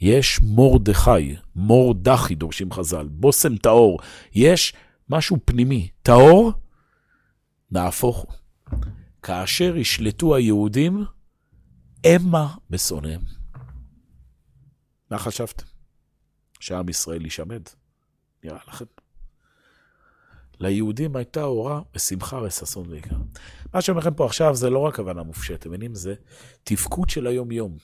[0.00, 3.98] יש מורדכי, מורדכי דורשים חז"ל, בושם טהור.
[4.34, 4.74] יש
[5.08, 5.88] משהו פנימי.
[6.02, 6.52] טהור,
[7.70, 8.32] נהפוך הוא.
[9.22, 11.04] כאשר ישלטו היהודים,
[12.04, 13.20] המה בשונאיהם.
[15.10, 15.66] מה חשבתם?
[16.60, 17.62] שעם ישראל יישמד?
[18.44, 19.01] נראה לכם.
[20.62, 23.16] ליהודים הייתה אורה ושמחה וששון ועיקר.
[23.74, 25.94] מה שאומר לכם פה עכשיו זה לא רק הבנה מופשטת, אתם מבינים?
[25.94, 26.14] זה
[26.64, 27.76] תפקוד של היום-יום.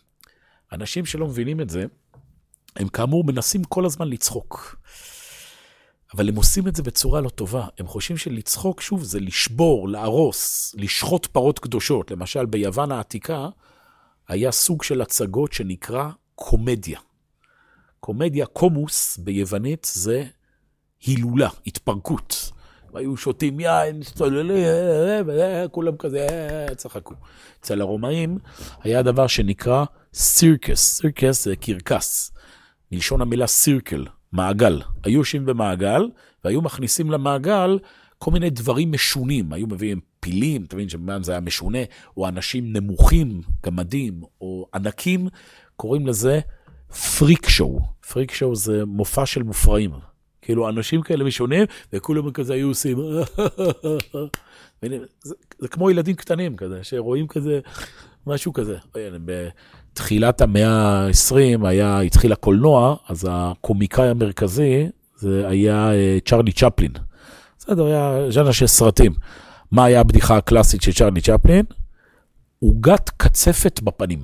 [0.73, 1.85] אנשים שלא מבינים את זה,
[2.77, 4.77] הם כאמור מנסים כל הזמן לצחוק.
[6.15, 7.67] אבל הם עושים את זה בצורה לא טובה.
[7.79, 12.11] הם חושבים שלצחוק, שוב, זה לשבור, להרוס, לשחוט פרות קדושות.
[12.11, 13.49] למשל, ביוון העתיקה
[14.29, 17.01] היה סוג של הצגות שנקרא קומדיה.
[18.01, 20.25] קומדיה, קומוס ביוונית זה
[21.07, 22.51] הילולה, התפרקות.
[22.93, 25.27] והיו שותים יין, צוללים,
[25.71, 26.27] כולם כזה
[26.77, 27.15] צחקו.
[27.61, 28.39] אצל הרומאים
[28.83, 32.33] היה דבר שנקרא סירקס, סירקס זה קרקס,
[32.93, 34.83] מלשון המילה סירקל, מעגל.
[35.05, 36.09] היו יושבים במעגל,
[36.45, 37.79] והיו מכניסים למעגל
[38.19, 39.53] כל מיני דברים משונים.
[39.53, 41.79] היו מביאים פילים, אתה מבין שבמען זה היה משונה,
[42.17, 45.29] או אנשים נמוכים, גמדים, או ענקים,
[45.77, 46.41] קוראים לזה
[47.19, 47.81] פריק שואו.
[48.09, 49.91] פריק שואו זה מופע של מופרעים.
[50.49, 52.99] כאילו, אנשים כאלה משונים, וכולם כזה היו עושים...
[54.83, 57.61] זה, זה כמו ילדים קטנים כזה, שרואים כזה,
[58.27, 58.77] משהו כזה.
[59.25, 66.93] בתחילת המאה ה-20 היה, התחיל הקולנוע, אז הקומיקאי המרכזי, זה היה אה, צ'רלי צ'פלין.
[67.59, 69.13] בסדר, היה ז'אנר של סרטים.
[69.73, 71.65] מה היה הבדיחה הקלאסית של צ'רלי צ'פלין?
[72.61, 74.21] עוגת קצפת בפנים.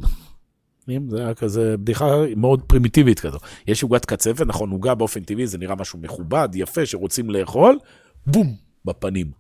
[1.08, 3.38] זה היה כזה בדיחה מאוד פרימיטיבית כזו.
[3.66, 7.78] יש עוגת קצפת, נכון, עוגה באופן טבעי זה נראה משהו מכובד, יפה, שרוצים לאכול,
[8.26, 9.30] בום, בפנים.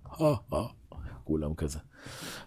[1.24, 1.78] כולם כזה.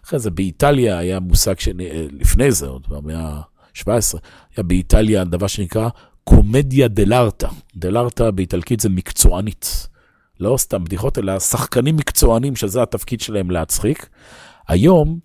[0.04, 4.18] אחרי זה באיטליה היה מושג שלפני זה, עוד במאה ה-17,
[4.56, 5.88] היה באיטליה דבר שנקרא
[6.24, 7.48] קומדיה דלארטה.
[7.76, 9.88] dell'arte באיטלקית זה מקצוענית.
[10.40, 14.08] לא סתם בדיחות, אלא שחקנים מקצוענים שזה התפקיד שלהם להצחיק.
[14.68, 15.18] היום,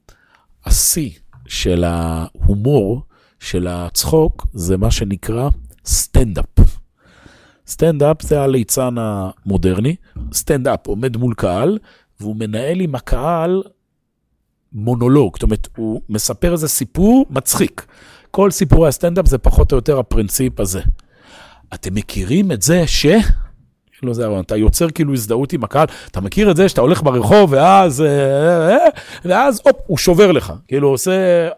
[0.65, 1.09] השיא
[1.47, 3.01] של ההומור,
[3.43, 5.49] של הצחוק זה מה שנקרא
[5.85, 6.59] סטנדאפ.
[7.67, 9.95] סטנדאפ זה הליצן המודרני,
[10.33, 11.79] סטנדאפ עומד מול קהל,
[12.19, 13.63] והוא מנהל עם הקהל
[14.73, 17.85] מונולוג, זאת אומרת, הוא מספר איזה סיפור מצחיק.
[18.31, 20.81] כל סיפורי הסטנדאפ זה פחות או יותר הפרינציפ הזה.
[21.73, 23.05] אתם מכירים את זה ש...
[24.03, 27.53] לא זה, אתה יוצר כאילו הזדהות עם הקהל, אתה מכיר את זה שאתה הולך ברחוב
[27.53, 28.77] ואז, אה, אה,
[29.25, 31.11] ואז הופ, הוא שובר לך, כאילו עושה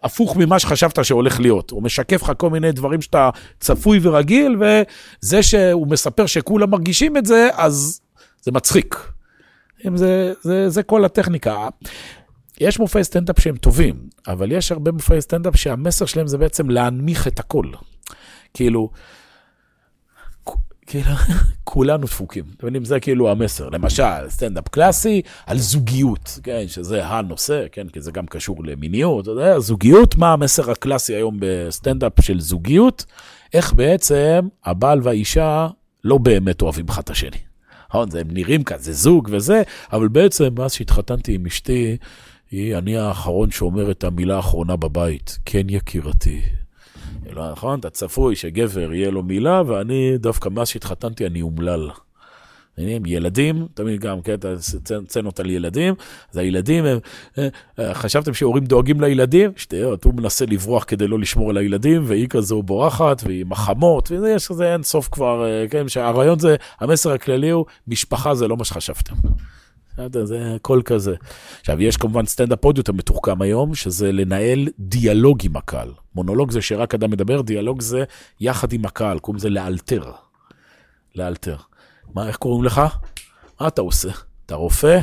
[0.04, 3.30] הפוך ממה שחשבת שהולך להיות, הוא משקף לך כל מיני דברים שאתה
[3.60, 8.02] צפוי ורגיל, וזה שהוא מספר שכולם מרגישים את זה, אז
[8.42, 8.96] זה מצחיק.
[9.96, 11.68] זה, זה, זה כל הטכניקה.
[12.62, 13.96] יש מופעי סטנדאפ שהם טובים,
[14.28, 17.66] אבל יש הרבה מופעי סטנדאפ שהמסר שלהם זה בעצם להנמיך את הכל.
[18.54, 18.90] כאילו,
[20.88, 21.12] כאילו,
[21.64, 22.44] כולנו דפוקים.
[22.58, 23.70] אתם יודעים, זה כאילו המסר.
[23.70, 29.32] למשל, סטנדאפ קלאסי על זוגיות, כן, שזה הנושא, כן, כי זה גם קשור למיניות, אתה
[29.32, 33.06] יודע, זוגיות, מה המסר הקלאסי היום בסטנדאפ של זוגיות?
[33.54, 35.68] איך בעצם הבעל והאישה
[36.04, 37.38] לא באמת אוהבים אחד את השני.
[37.90, 41.98] נכון, הם נראים כזה זוג וזה, אבל בעצם מאז שהתחתנתי עם אשתי,
[42.52, 46.42] היא, אני האחרון שאומר את המילה האחרונה בבית, כן יקירתי.
[47.36, 47.80] לא נכון?
[47.80, 51.90] אתה צפוי שגבר יהיה לו מילה, ואני דווקא מאז שהתחתנתי אני אומלל.
[53.06, 55.94] ילדים, תמיד גם קטע, סצנות על ילדים,
[56.32, 56.98] אז הילדים, הם,
[57.38, 57.48] אה,
[57.80, 59.52] אה, חשבתם שהורים דואגים לילדים?
[59.56, 64.48] שטויות, הוא מנסה לברוח כדי לא לשמור על הילדים, והיא כזו בורחת, והיא מחמות, ויש
[64.48, 68.66] כזה אין סוף כבר, אה, כן, שהרעיון זה, המסר הכללי הוא, משפחה זה לא מה
[68.66, 69.16] שחשבתם.
[70.24, 71.16] זה הכל כזה.
[71.60, 75.92] עכשיו, יש כמובן סטנדאפ עוד יותר מתוחכם היום, שזה לנהל דיאלוג עם הקהל.
[76.16, 78.04] מונולוג זה שרק אדם מדבר, דיאלוג זה
[78.40, 80.12] יחד עם הקהל, קוראים לזה לאלתר.
[81.16, 81.58] לאלתר.
[82.14, 82.82] מה, איך קוראים לך?
[83.62, 84.10] מה אתה עושה?
[84.46, 85.00] אתה רופא?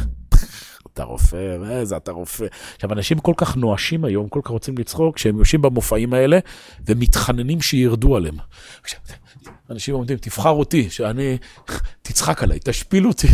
[0.95, 2.47] אתה רופא, איזה אתה רופא.
[2.75, 6.39] עכשיו, אנשים כל כך נואשים היום, כל כך רוצים לצחוק, כשהם יושבים במופעים האלה
[6.87, 8.37] ומתחננים שירדו עליהם.
[8.83, 9.01] עכשיו,
[9.71, 11.39] אנשים אומרים, תבחר אותי, שאני,
[12.03, 13.29] תצחק עליי, תשפיל אותי.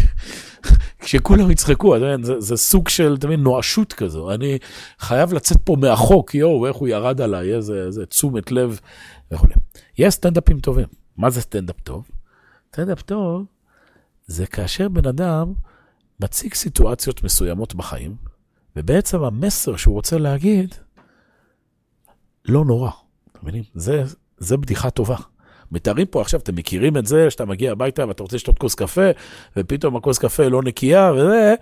[1.09, 4.31] כשכולם יצחקו, זה, זה סוג של, מבין, נואשות כזו.
[4.31, 4.59] אני
[4.99, 8.81] חייב לצאת פה מהחוק, יואו, איך הוא ירד עליי, איזה, איזה תשומת לב
[9.31, 9.47] וכו'.
[9.99, 10.87] יש סטנדאפים טובים.
[11.17, 12.09] מה זה סטנדאפ טוב?
[12.69, 13.45] סטנדאפ טוב
[14.27, 15.53] זה כאשר בן אדם
[16.21, 18.17] מציג סיטואציות מסוימות בחיים,
[18.77, 20.75] ובעצם המסר שהוא רוצה להגיד,
[22.45, 22.91] לא נורא.
[23.33, 23.65] אתם מבינים?
[23.75, 24.05] זה,
[24.39, 25.17] זה בדיחה טובה.
[25.73, 29.11] מתארים פה עכשיו, אתם מכירים את זה, שאתה מגיע הביתה ואתה רוצה לשתות כוס קפה,
[29.57, 31.55] ופתאום הכוס קפה לא נקייה וזה,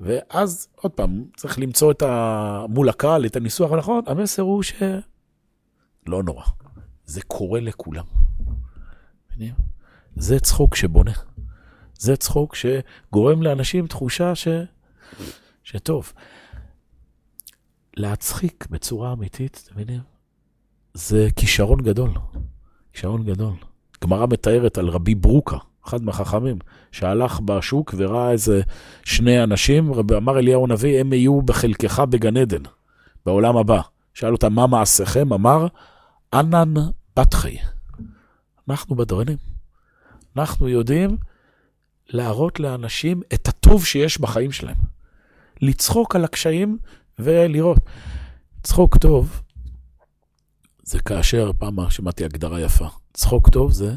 [0.00, 2.64] ואז עוד פעם, צריך למצוא את ה...
[2.68, 4.72] מול הקהל את הניסוח הנכון, המסר הוא ש...
[6.06, 6.44] לא נורא,
[7.04, 8.04] זה קורה לכולם.
[10.16, 11.12] זה צחוק שבונה.
[11.98, 14.48] זה צחוק שגורם לאנשים תחושה ש...
[15.62, 16.12] שטוב.
[17.96, 20.00] להצחיק בצורה אמיתית, אתם מבינים?
[20.94, 22.10] זה כישרון גדול.
[22.98, 23.54] כישרון גדול.
[24.04, 25.56] גמרא מתארת על רבי ברוקה,
[25.86, 26.58] אחד מהחכמים,
[26.92, 28.60] שהלך בשוק וראה איזה
[29.04, 32.62] שני אנשים, רבי אמר אליהו הנביא, הם יהיו בחלקך בגן עדן,
[33.26, 33.80] בעולם הבא.
[34.14, 35.32] שאל אותם, מה מעשיכם?
[35.32, 35.66] אמר,
[36.34, 36.74] ענן
[37.16, 37.56] בת חי.
[38.68, 39.38] אנחנו בדרנים.
[40.36, 41.16] אנחנו יודעים
[42.08, 44.76] להראות לאנשים את הטוב שיש בחיים שלהם.
[45.62, 46.78] לצחוק על הקשיים
[47.18, 47.78] ולראות.
[48.62, 49.42] צחוק טוב
[50.88, 53.94] זה כאשר, פעם שמעתי הגדרה יפה, צחוק טוב זה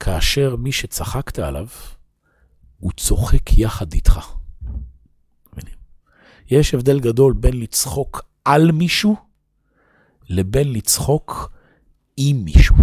[0.00, 1.66] כאשר מי שצחקת עליו,
[2.78, 4.20] הוא צוחק יחד איתך.
[6.50, 9.16] יש הבדל גדול בין לצחוק על מישהו
[10.28, 11.52] לבין לצחוק
[12.16, 12.76] עם מישהו.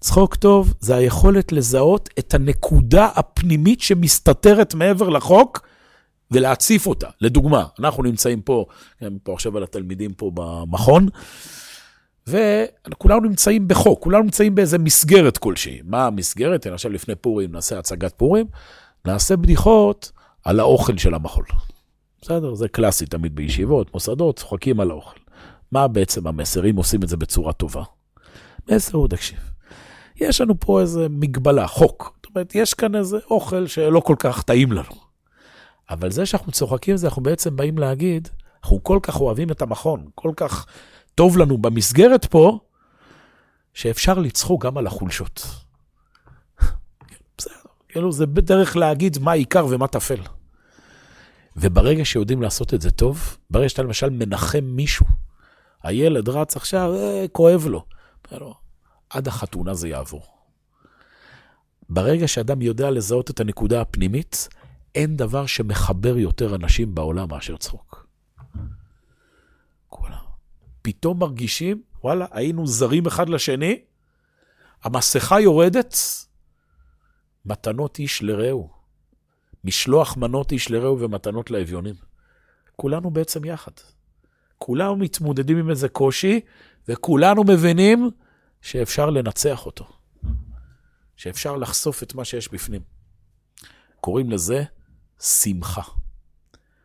[0.00, 5.68] צחוק טוב זה היכולת לזהות את הנקודה הפנימית שמסתתרת מעבר לחוק
[6.30, 7.08] ולהציף אותה.
[7.20, 8.66] לדוגמה, אנחנו נמצאים פה,
[9.22, 11.08] פה עכשיו על התלמידים פה במכון,
[12.26, 15.80] וכולנו נמצאים בחוק, כולנו נמצאים באיזה מסגרת כלשהי.
[15.84, 16.66] מה המסגרת?
[16.66, 18.46] עכשיו לפני פורים נעשה הצגת פורים,
[19.04, 20.12] נעשה בדיחות
[20.44, 21.44] על האוכל של המחול.
[22.22, 22.54] בסדר?
[22.54, 25.18] זה קלאסי תמיד בישיבות, מוסדות, צוחקים על האוכל.
[25.72, 27.82] מה בעצם המסר, אם עושים את זה בצורה טובה?
[28.70, 29.38] מסר הוא, תקשיב,
[30.16, 32.16] יש לנו פה איזה מגבלה, חוק.
[32.16, 35.07] זאת אומרת, יש כאן איזה אוכל שלא כל כך טעים לנו.
[35.90, 38.28] אבל זה שאנחנו צוחקים זה, אנחנו בעצם באים להגיד,
[38.62, 40.66] אנחנו כל כך אוהבים את המכון, כל כך
[41.14, 42.58] טוב לנו במסגרת פה,
[43.74, 45.46] שאפשר לצחוק גם על החולשות.
[47.38, 47.54] בסדר,
[47.88, 50.20] כאילו זה בדרך להגיד מה עיקר ומה טפל.
[51.56, 55.06] וברגע שיודעים לעשות את זה טוב, ברגע שאתה למשל מנחם מישהו,
[55.82, 57.84] הילד רץ עכשיו, אה, כואב לו.
[59.10, 60.22] עד החתונה זה יעבור.
[61.88, 64.48] ברגע שאדם יודע לזהות את הנקודה הפנימית,
[64.94, 68.06] אין דבר שמחבר יותר אנשים בעולם מאשר צחוק.
[69.88, 70.18] כולם.
[70.82, 73.82] פתאום מרגישים, וואלה, היינו זרים אחד לשני,
[74.82, 75.96] המסכה יורדת,
[77.44, 78.70] מתנות איש לרעהו.
[79.64, 81.94] משלוח מנות איש לרעהו ומתנות לאביונים.
[82.76, 83.72] כולנו בעצם יחד.
[84.58, 86.40] כולנו מתמודדים עם איזה קושי,
[86.88, 88.10] וכולנו מבינים
[88.62, 89.88] שאפשר לנצח אותו,
[91.16, 92.80] שאפשר לחשוף את מה שיש בפנים.
[94.00, 94.64] קוראים לזה
[95.20, 95.82] שמחה.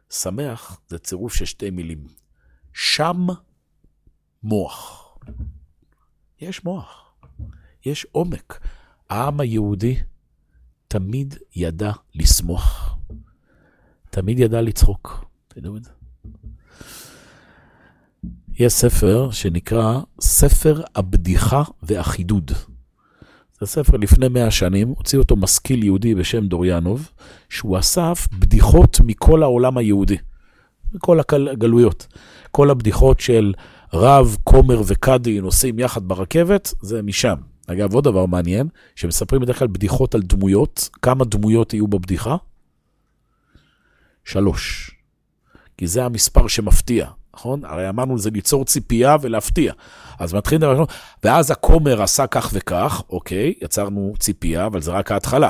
[0.09, 2.07] שמח זה צירוף של שתי מילים.
[2.73, 3.27] שם
[4.43, 5.17] מוח.
[6.41, 7.15] יש מוח,
[7.85, 8.59] יש עומק.
[9.09, 9.95] העם היהודי
[10.87, 12.97] תמיד ידע לשמוח.
[14.09, 15.25] תמיד ידע לצחוק.
[15.47, 15.91] תדעו את זה.
[18.53, 22.51] יש ספר שנקרא ספר הבדיחה והחידוד.
[23.65, 27.09] זה ספר לפני מאה שנים, הוציא אותו משכיל יהודי בשם דוריאנוב,
[27.49, 30.17] שהוא אסף בדיחות מכל העולם היהודי,
[30.93, 31.19] מכל
[31.51, 32.07] הגלויות.
[32.51, 33.53] כל הבדיחות של
[33.93, 37.35] רב, כומר וקאדי נוסעים יחד ברכבת, זה משם.
[37.67, 42.35] אגב, עוד דבר מעניין, שמספרים בדרך כלל בדיחות על דמויות, כמה דמויות יהיו בבדיחה?
[44.25, 44.91] שלוש.
[45.77, 47.07] כי זה המספר שמפתיע.
[47.35, 47.65] נכון?
[47.65, 49.73] הרי אמרנו זה ליצור ציפייה ולהפתיע.
[50.19, 50.85] אז מתחיל דבר ראשון,
[51.23, 55.49] ואז הכומר עשה כך וכך, אוקיי, יצרנו ציפייה, אבל זה רק ההתחלה.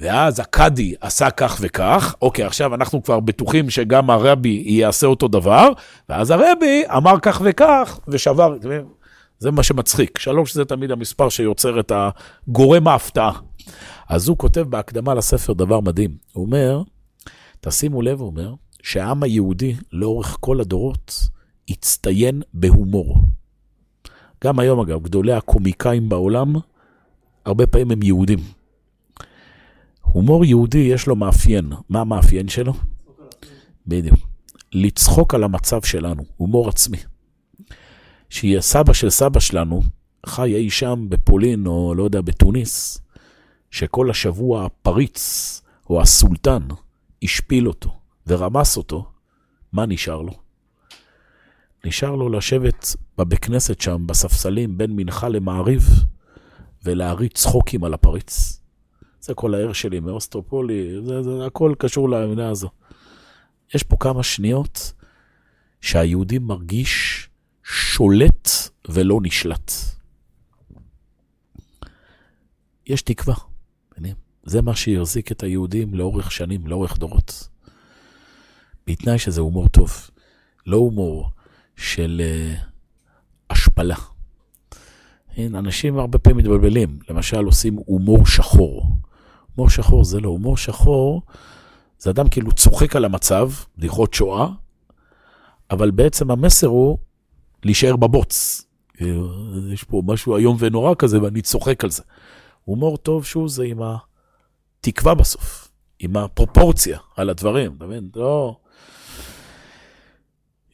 [0.00, 5.68] ואז הקאדי עשה כך וכך, אוקיי, עכשיו אנחנו כבר בטוחים שגם הרבי יעשה אותו דבר,
[6.08, 8.56] ואז הרבי אמר כך וכך, ושבר,
[9.38, 10.18] זה מה שמצחיק.
[10.18, 13.32] שלוש זה תמיד המספר שיוצר את הגורם ההפתעה.
[14.08, 16.10] אז הוא כותב בהקדמה לספר דבר מדהים.
[16.32, 16.82] הוא אומר,
[17.60, 21.28] תשימו לב, הוא אומר, שהעם היהודי לאורך כל הדורות
[21.70, 23.18] הצטיין בהומור.
[24.44, 26.54] גם היום, אגב, גדולי הקומיקאים בעולם,
[27.44, 28.38] הרבה פעמים הם יהודים.
[30.02, 31.72] הומור יהודי יש לו מאפיין.
[31.88, 32.72] מה המאפיין שלו?
[33.86, 34.18] בדיוק.
[34.72, 36.98] לצחוק על המצב שלנו, הומור עצמי.
[38.30, 39.82] שיהיה סבא של סבא שלנו,
[40.26, 43.00] חי אי שם בפולין, או לא יודע, בתוניס,
[43.70, 46.62] שכל השבוע הפריץ, או הסולטן,
[47.22, 47.99] השפיל אותו.
[48.30, 49.04] ורמס אותו,
[49.72, 50.32] מה נשאר לו?
[51.84, 55.88] נשאר לו לשבת בבית כנסת שם, בספסלים, בין מנחה למעריב,
[56.84, 58.60] ולהריץ צחוקים על הפריץ.
[59.20, 62.70] זה כל הער שלי מאוסטרופולי, זה, זה הכל קשור לאמונה הזו.
[63.74, 64.92] יש פה כמה שניות
[65.80, 67.28] שהיהודי מרגיש
[67.64, 68.48] שולט
[68.88, 69.72] ולא נשלט.
[72.86, 73.34] יש תקווה,
[74.42, 77.48] זה מה שיחזיק את היהודים לאורך שנים, לאורך דורות.
[78.86, 80.10] בתנאי שזה הומור טוב,
[80.66, 81.30] לא הומור
[81.76, 82.60] של uh,
[83.50, 83.96] השפלה.
[85.36, 88.96] אין, אנשים הרבה פעמים מתבלבלים, למשל עושים הומור שחור.
[89.56, 91.22] הומור שחור זה לא, הומור שחור
[92.00, 94.48] זה אדם כאילו צוחק על המצב, בדיחות שואה,
[95.70, 96.98] אבל בעצם המסר הוא
[97.64, 98.66] להישאר בבוץ.
[99.72, 102.02] יש פה משהו איום ונורא כזה ואני צוחק על זה.
[102.64, 108.10] הומור טוב שהוא זה עם התקווה בסוף, עם הפרופורציה על הדברים, אתה מבין?
[108.16, 108.56] לא...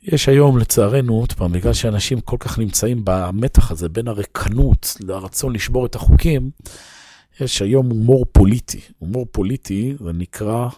[0.06, 5.52] יש היום, לצערנו, עוד פעם, בגלל שאנשים כל כך נמצאים במתח הזה בין הרקנות לרצון
[5.52, 6.50] לשבור את החוקים,
[7.40, 8.80] יש היום הומור פוליטי.
[8.98, 10.68] הומור פוליטי זה נקרא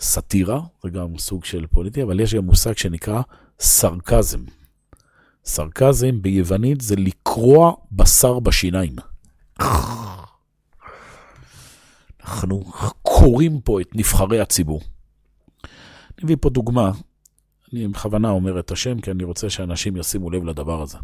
[0.00, 3.22] סאטירה, זה גם סוג של פוליטי, אבל יש גם מושג שנקרא
[3.60, 4.40] סרקזם.
[5.44, 8.96] סרקזם ביוונית זה לקרוע בשר בשיניים.
[12.24, 12.64] אנחנו
[13.02, 14.80] קוראים פה את נבחרי הציבור.
[15.64, 16.90] אני מביא פה דוגמה
[17.72, 20.98] אני בכוונה אומר את השם, כי אני רוצה שאנשים ישימו לב לדבר הזה.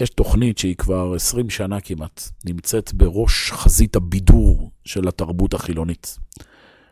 [0.00, 6.18] יש תוכנית שהיא כבר 20 שנה כמעט, נמצאת בראש חזית הבידור של התרבות החילונית.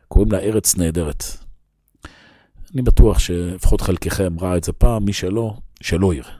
[0.08, 1.24] קוראים לה ארץ נהדרת.
[2.74, 6.32] אני בטוח שלפחות חלקכם ראה את זה פעם, מי שלא, שלא יראה.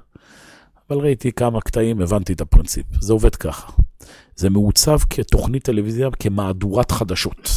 [0.91, 2.87] אבל ראיתי כמה קטעים, הבנתי את הפרינציפ.
[3.01, 3.73] זה עובד ככה.
[4.37, 7.51] זה מעוצב כתוכנית טלוויזיה, כמהדורת חדשות.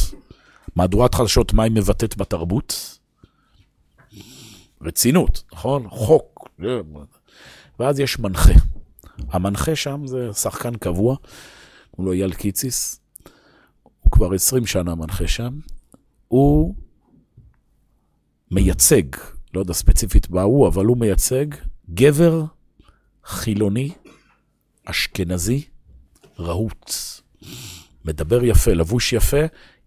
[0.76, 2.97] מהדורת חדשות, מה היא מבטאת בתרבות?
[4.82, 5.88] רצינות, נכון?
[5.88, 6.48] חוק.
[7.78, 8.52] ואז יש מנחה.
[9.30, 11.16] המנחה שם זה שחקן קבוע,
[11.90, 13.00] הוא לא אייל קיציס,
[14.00, 15.58] הוא כבר 20 שנה מנחה שם.
[16.28, 16.74] הוא
[18.50, 19.02] מייצג,
[19.54, 21.46] לא יודע ספציפית מה הוא, אבל הוא מייצג
[21.90, 22.44] גבר
[23.24, 23.90] חילוני,
[24.84, 25.64] אשכנזי,
[26.38, 26.92] רהוט.
[28.04, 29.40] מדבר יפה, לבוש יפה,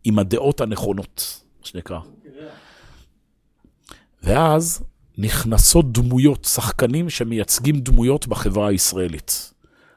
[0.03, 1.99] עם הדעות הנכונות, מה שנקרא.
[4.23, 4.83] ואז
[5.17, 9.53] נכנסות דמויות, שחקנים שמייצגים דמויות בחברה הישראלית.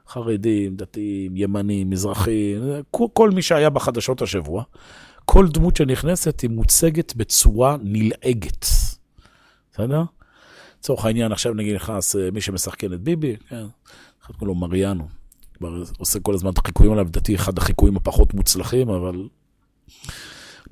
[0.08, 4.62] חרדים, דתיים, ימנים, מזרחים, כל, מי שהיה בחדשות השבוע.
[5.24, 8.66] כל דמות שנכנסת היא מוצגת בצורה נלעגת.
[9.72, 10.02] בסדר?
[10.78, 13.64] לצורך העניין, עכשיו נגיד נכנס אה, מי שמשחקן את ביבי, כן,
[14.24, 15.08] אחד קוראים לו מריאנו.
[15.54, 19.28] כבר עושה כל הזמן את החיקויים עליו, לדעתי אחד החיקויים הפחות מוצלחים, אבל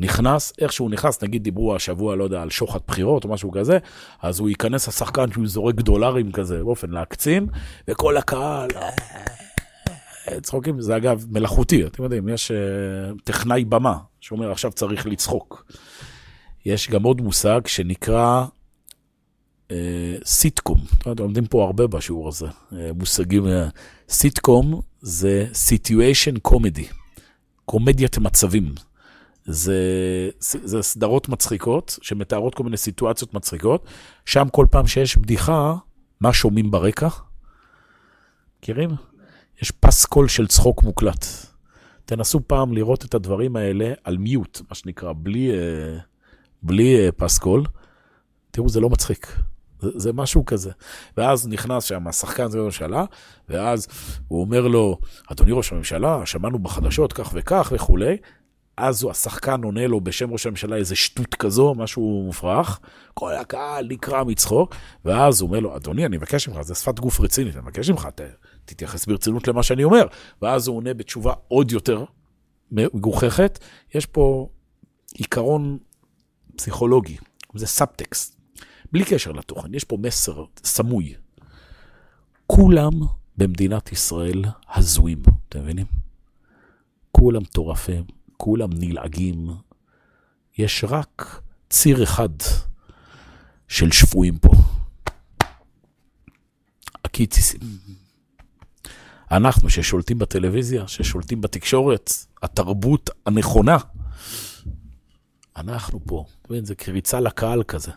[0.03, 3.79] נכנס, איך שהוא נכנס, נגיד דיברו השבוע, לא יודע, על שוחד בחירות או משהו כזה,
[4.23, 7.47] אז הוא ייכנס השחקן שהוא זורק דולרים כזה, באופן להקצין,
[7.89, 8.69] וכל הקהל,
[10.29, 15.73] אה, צחוקים, זה אגב מלאכותי, אתם יודעים, יש uh, טכנאי במה שאומר עכשיו צריך לצחוק.
[16.67, 18.45] יש גם עוד מושג שנקרא
[19.69, 19.73] uh,
[20.25, 20.79] סיטקום,
[21.19, 23.49] לומדים פה הרבה בשיעור הזה, אה, מושגים, אה,
[24.09, 26.87] סיטקום זה situation comedy,
[27.65, 28.75] קומדיית מצבים.
[29.45, 29.81] זה,
[30.41, 33.87] זה סדרות מצחיקות, שמתארות כל מיני סיטואציות מצחיקות.
[34.27, 35.75] שם כל פעם שיש בדיחה,
[36.21, 37.09] מה שומעים ברקע?
[38.59, 38.91] מכירים?
[39.63, 41.27] יש פסקול של צחוק מוקלט.
[42.05, 45.99] תנסו פעם לראות את הדברים האלה על mute, מה שנקרא, בלי, אה,
[46.63, 47.65] בלי אה, פסקול.
[48.51, 49.37] תראו, זה לא מצחיק.
[49.81, 50.71] זה, זה משהו כזה.
[51.17, 53.05] ואז נכנס שם השחקן זה הממשלה,
[53.49, 53.89] ואז
[54.29, 54.99] הוא אומר לו,
[55.33, 58.17] אדוני ראש הממשלה, שמענו בחדשות כך וכך וכולי.
[58.77, 62.81] אז השחקן עונה לו בשם ראש הממשלה איזה שטות כזו, משהו מופרך,
[63.15, 67.21] כל הקהל נקרע מצחוק, ואז הוא אומר לו, אדוני, אני מבקש ממך, זה שפת גוף
[67.21, 68.21] רצינית, אני מבקש ממך, ת,
[68.65, 70.07] תתייחס ברצינות למה שאני אומר.
[70.43, 72.05] ואז הוא עונה בתשובה עוד יותר
[72.71, 73.59] מגוחכת.
[73.95, 74.49] יש פה
[75.15, 75.79] עיקרון
[76.57, 77.17] פסיכולוגי,
[77.55, 78.41] זה סאבטקסט.
[78.93, 81.15] בלי קשר לתוכן, יש פה מסר סמוי.
[82.47, 82.93] כולם
[83.37, 84.45] במדינת ישראל
[84.75, 85.87] הזויים, אתם מבינים?
[87.13, 88.05] כולם מטורפים,
[88.43, 89.51] כולם נלעגים.
[90.59, 91.41] יש רק
[91.71, 92.29] ציר אחד
[93.69, 94.51] של שפויים פה.
[97.05, 97.61] הקיציסים.
[99.31, 102.13] אנחנו ששולטים בטלוויזיה, ששולטים בתקשורת,
[102.43, 103.77] התרבות הנכונה,
[105.57, 107.93] אנחנו פה, מבין, זה קריצה לקהל כזה.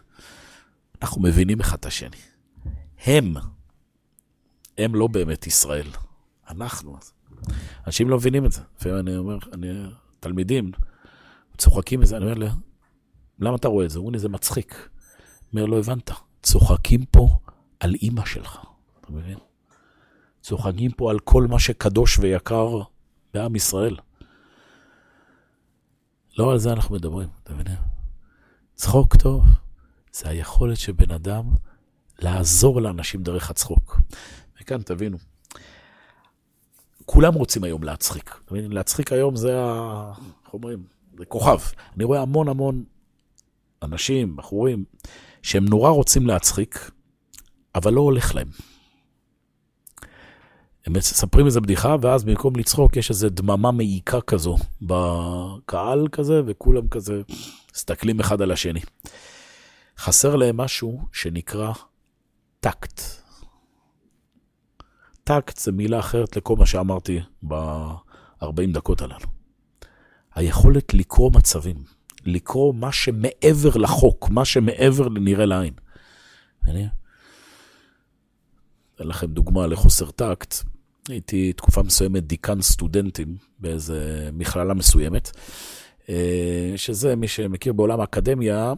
[1.02, 2.18] אנחנו מבינים אחד את השני.
[3.06, 3.34] הם,
[4.78, 5.88] הם לא באמת ישראל,
[6.50, 6.98] אנחנו.
[7.88, 8.62] אנשים לא מבינים את זה.
[8.78, 9.68] לפעמים אני אומר, אני,
[10.26, 10.72] תלמידים
[11.58, 12.58] צוחקים מזה, אני אומר להם,
[13.40, 14.00] למה אתה רואה את זה?
[14.00, 14.90] הוא אומר לי, זה מצחיק.
[15.54, 16.12] אומר, לא הבנת,
[16.44, 17.38] צוחקים פה
[17.80, 18.60] על אימא שלך,
[19.02, 19.38] אתה מבין?
[20.42, 22.82] צוחקים פה על כל מה שקדוש ויקר
[23.34, 23.98] בעם ישראל.
[26.38, 27.76] לא על זה אנחנו מדברים, אתה מבין?
[28.74, 29.46] צחוק טוב.
[30.12, 31.44] זה היכולת של בן אדם
[32.20, 34.00] לעזור לאנשים דרך הצחוק.
[34.62, 35.18] וכאן תבינו,
[37.06, 38.40] כולם רוצים היום להצחיק.
[38.52, 40.12] להצחיק היום זה ה...
[40.46, 40.84] איך אומרים?
[41.18, 41.58] זה כוכב.
[41.96, 42.84] אני רואה המון המון
[43.84, 44.86] אנשים, בחורים,
[45.42, 46.92] שהם נורא רוצים להצחיק,
[47.76, 48.48] אבל לא הולך להם.
[50.86, 56.88] הם מספרים איזה בדיחה, ואז במקום לצחוק יש איזו דממה מעיקה כזו בקהל כזה, וכולם
[56.88, 57.22] כזה
[57.76, 58.82] מסתכלים אחד על השני.
[59.98, 61.72] חסר להם משהו שנקרא
[62.60, 63.02] טקט.
[65.28, 69.28] טקט זה מילה אחרת לכל מה שאמרתי ב-40 דקות הללו.
[70.36, 71.84] היכולת לקרוא מצבים,
[72.26, 75.74] לקרוא מה שמעבר לחוק, מה שמעבר לנראה לעין.
[76.68, 76.88] אני
[78.96, 80.56] אתן לכם דוגמה לחוסר טקט.
[81.10, 85.32] הייתי תקופה מסוימת דיקן סטודנטים באיזה מכללה מסוימת,
[86.10, 88.74] אה, שזה, מי שמכיר בעולם האקדמיה,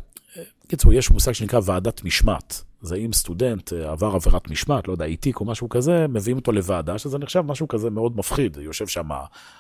[0.66, 2.64] בקיצור, יש מושג שנקרא ועדת משמעת.
[2.82, 6.52] זה אם סטודנט אה, עבר עבירת משמעת, לא יודע, איטיק או משהו כזה, מביאים אותו
[6.52, 8.58] לוועדה, שזה נחשב משהו כזה מאוד מפחיד.
[8.62, 9.10] יושב שם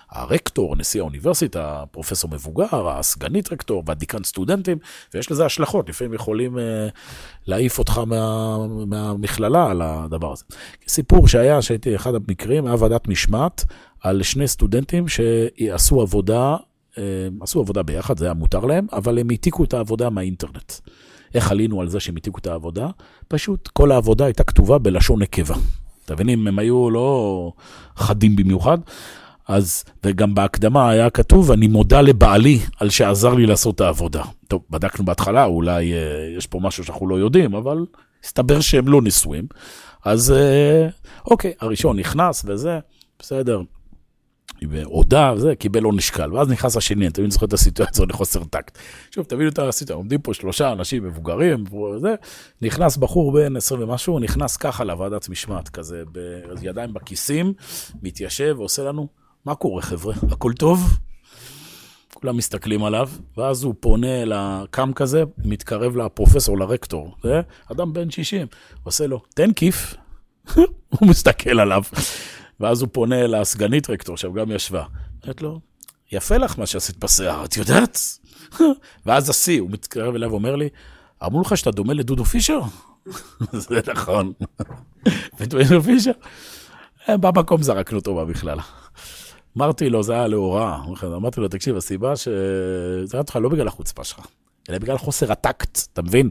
[0.09, 4.77] הרקטור, נשיא האוניברסיטה, פרופסור מבוגר, הסגנית רקטור והדיקן סטודנטים,
[5.13, 6.87] ויש לזה השלכות, לפעמים יכולים אה,
[7.47, 10.43] להעיף אותך מה, מהמכללה על הדבר הזה.
[10.87, 13.63] סיפור שהיה, שהייתי אחד המקרים, היה ועדת משמעת
[14.01, 16.55] על שני סטודנטים שעשו עבודה
[17.41, 20.73] עשו עבודה ביחד, זה היה מותר להם, אבל הם העתיקו את העבודה מהאינטרנט.
[21.33, 22.87] איך עלינו על זה שהם העתיקו את העבודה?
[23.27, 25.55] פשוט כל העבודה הייתה כתובה בלשון נקבה.
[26.05, 27.51] אתה מבין, אם הם היו לא
[27.95, 28.77] חדים במיוחד,
[29.47, 34.23] אז, וגם בהקדמה היה כתוב, אני מודה לבעלי על שעזר לי לעשות את העבודה.
[34.47, 35.97] טוב, בדקנו בהתחלה, אולי אה,
[36.37, 37.85] יש פה משהו שאנחנו לא יודעים, אבל
[38.23, 39.47] הסתבר שהם לא נשואים.
[40.05, 40.87] אז אה,
[41.25, 42.79] אוקיי, הראשון נכנס וזה,
[43.19, 43.61] בסדר,
[44.69, 46.33] והודה, זה, קיבל עונש קל.
[46.33, 48.77] ואז נכנס השני, אני תמיד זוכר את הסיטואציה לחוסר טקט.
[49.11, 52.15] שוב, תבינו את הסיטואציה, עומדים פה שלושה אנשים מבוגרים, וזה,
[52.61, 56.03] נכנס בחור בן 20 ומשהו, נכנס ככה לוועדת משמעת, כזה,
[56.61, 57.53] בידיים בכיסים,
[58.01, 59.07] מתיישב ועושה לנו,
[59.45, 60.97] מה קורה חבר'ה, הכל טוב?
[62.13, 67.41] כולם מסתכלים עליו, ואז הוא פונה לקם כזה, מתקרב לפרופסור, לרקטור, זה
[67.71, 68.47] אדם בן 60,
[68.83, 69.95] עושה לו, תן כיף.
[70.99, 71.83] הוא מסתכל עליו.
[72.59, 74.83] ואז הוא פונה לסגנית רקטור, שם גם ישבה.
[75.23, 75.59] אומרת לו,
[76.11, 77.99] יפה לך מה שעשית בשיער, את יודעת?
[79.05, 80.69] ואז השיא, הוא מתקרב אליו ואומר לי,
[81.25, 82.59] אמרו לך שאתה דומה לדודו פישר?
[83.51, 84.33] זה נכון.
[85.39, 86.11] ודודו פישר?
[87.09, 88.63] אה, במקום זרקנו אותו במכללה.
[89.57, 90.77] אמרתי לו, זה היה להוראה.
[91.03, 94.19] אמרתי לו, תקשיב, הסיבה שזה היה אותך לא בגלל החוצפה שלך,
[94.69, 96.29] אלא בגלל חוסר הטקט, אתה מבין?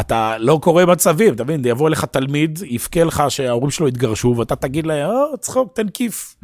[0.00, 1.64] אתה לא קורא מצבים, אתה מבין?
[1.64, 6.36] יבוא אליך תלמיד, יבכה לך שההורים שלו התגרשו, ואתה תגיד להם, או, צחוק, תן כיף.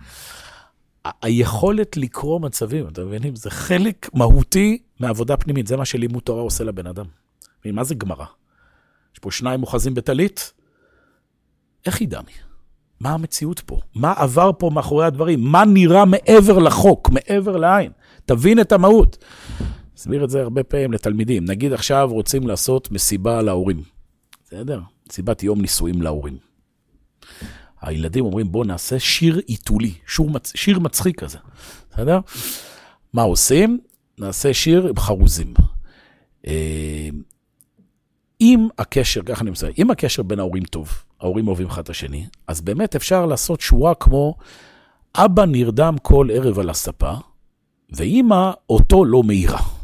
[1.23, 3.37] היכולת לקרוא מצבים, אתה מבין?
[3.37, 7.05] זה חלק מהותי מעבודה פנימית, זה מה שלימוד תורה עושה לבן אדם.
[7.65, 8.25] מה זה גמרא?
[9.15, 10.53] יש פה שניים אוחזים בטלית?
[11.87, 12.33] איך ידעני?
[13.01, 13.81] מה המציאות פה?
[13.95, 15.41] מה עבר פה מאחורי הדברים?
[15.41, 17.93] מה נראה מעבר לחוק, מעבר לעין?
[18.25, 19.25] תבין את המהות.
[19.99, 21.45] אסביר את זה הרבה פעמים לתלמידים.
[21.45, 23.83] נגיד עכשיו רוצים לעשות מסיבה להורים.
[24.45, 24.81] בסדר?
[25.09, 26.37] מסיבת יום נישואים להורים.
[27.81, 30.53] הילדים אומרים, בואו נעשה שיר עיתולי, שיר, מצ...
[30.57, 31.39] שיר מצחיק כזה.
[31.91, 32.21] בסדר?
[33.13, 33.81] מה עושים?
[34.19, 35.55] נעשה שיר עם חרוזים.
[36.47, 37.09] אה,
[38.41, 40.89] אם הקשר, ככה אני מסיים, אם הקשר בין ההורים טוב,
[41.21, 44.35] ההורים אוהבים אחד את השני, אז באמת אפשר לעשות שורה כמו,
[45.15, 47.13] אבא נרדם כל ערב על הספה,
[47.91, 49.76] ואימא אותו לא מאירה.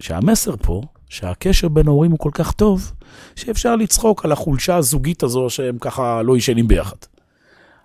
[0.00, 2.92] שהמסר פה, שהקשר בין ההורים הוא כל כך טוב,
[3.36, 6.96] שאפשר לצחוק על החולשה הזוגית הזו שהם ככה לא ישנים ביחד.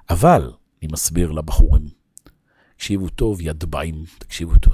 [0.10, 0.52] אבל,
[0.82, 1.86] אני מסביר לבחורים,
[2.76, 4.74] תקשיבו טוב, ידבעים, תקשיבו טוב.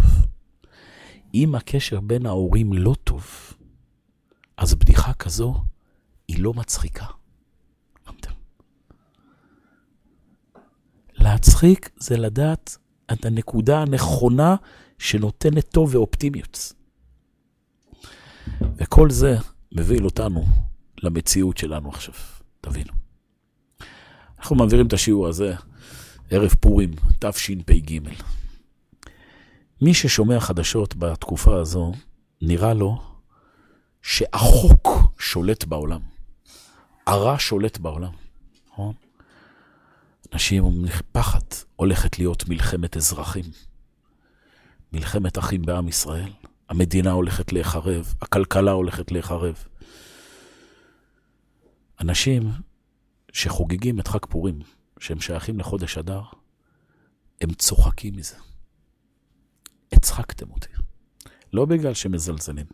[1.34, 3.26] אם הקשר בין ההורים לא טוב,
[4.58, 5.56] אז בדיחה כזו
[6.28, 7.06] היא לא מצחיקה.
[11.18, 12.78] להצחיק זה לדעת
[13.12, 14.56] את הנקודה הנכונה
[15.00, 16.74] שנותנת טוב ואופטימיות.
[18.78, 19.38] וכל זה
[19.72, 20.46] מביא אותנו
[21.04, 22.14] למציאות שלנו עכשיו,
[22.62, 22.92] תבינו.
[24.40, 25.56] אנחנו מעבירים את השיעור הזה
[26.30, 28.00] ערב פורים, תשפ"ג.
[29.82, 31.92] מי ששומע חדשות בתקופה הזו,
[32.42, 33.02] נראה לו
[34.02, 34.88] שהחוק
[35.20, 36.02] שולט בעולם.
[37.08, 38.12] הרע שולט בעולם,
[38.72, 38.94] נכון?
[40.34, 41.40] אנשים אומרים, פחד,
[41.76, 43.46] הולכת להיות מלחמת אזרחים.
[44.94, 46.30] מלחמת אחים בעם ישראל.
[46.70, 49.64] המדינה הולכת להיחרב, הכלכלה הולכת להיחרב.
[52.02, 52.52] אנשים
[53.32, 54.60] שחוגגים את חג פורים,
[55.00, 56.22] שהם שייכים לחודש אדר,
[57.42, 58.36] הם צוחקים מזה.
[59.92, 60.70] הצחקתם אותי.
[61.54, 62.66] לא בגלל שמזלזלים,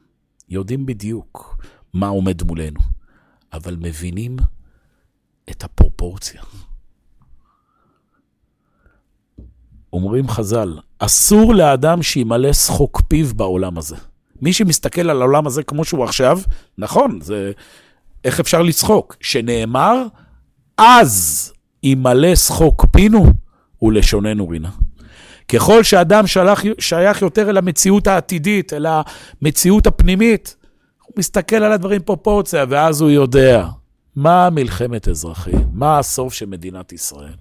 [0.49, 1.57] יודעים בדיוק
[1.93, 2.79] מה עומד מולנו,
[3.53, 4.37] אבל מבינים
[5.49, 6.41] את הפרופורציה.
[9.93, 13.95] אומרים חז"ל, אסור לאדם שימלא שחוק פיו בעולם הזה.
[14.41, 16.39] מי שמסתכל על העולם הזה כמו שהוא עכשיו,
[16.77, 17.51] נכון, זה...
[18.23, 19.15] איך אפשר לצחוק?
[19.21, 20.03] שנאמר,
[20.77, 23.25] אז ימלא שחוק פינו
[23.81, 24.69] ולשוננו רינה.
[25.47, 28.85] ככל שאדם שלח, שייך יותר אל המציאות העתידית, אל
[29.41, 30.55] המציאות הפנימית,
[31.05, 33.67] הוא מסתכל על הדברים פרופורציה, ואז הוא יודע
[34.15, 37.33] מה מלחמת אזרחים, מה הסוף של מדינת ישראל.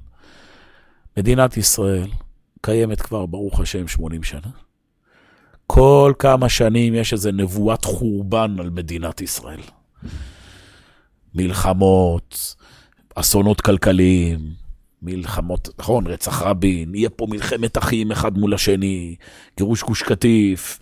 [1.17, 2.09] מדינת ישראל
[2.61, 4.51] קיימת כבר, ברוך השם, 80 שנה.
[5.67, 9.61] כל כמה שנים יש איזו נבואת חורבן על מדינת ישראל.
[11.35, 12.55] מלחמות,
[13.15, 14.39] אסונות כלכליים,
[15.03, 19.17] מלחמות, נכון, רצח רבין, יהיה פה מלחמת אחים אחד מול השני,
[19.57, 20.79] גירוש גוש קטיף,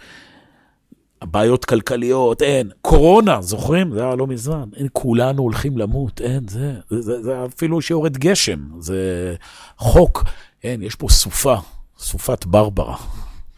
[1.25, 2.71] בעיות כלכליות, אין.
[2.83, 3.93] קורונה, זוכרים?
[3.93, 4.69] זה היה לא מזמן.
[4.77, 9.35] אין, כולנו הולכים למות, אין, זה, זה, זה, זה אפילו שיורד גשם, זה
[9.79, 10.25] חוק.
[10.65, 11.57] אין, יש פה סופה,
[11.99, 12.97] סופת ברברה.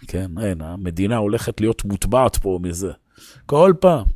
[0.07, 2.93] כן, אין, המדינה הולכת להיות מוטבעת פה מזה.
[3.47, 4.07] כל פעם.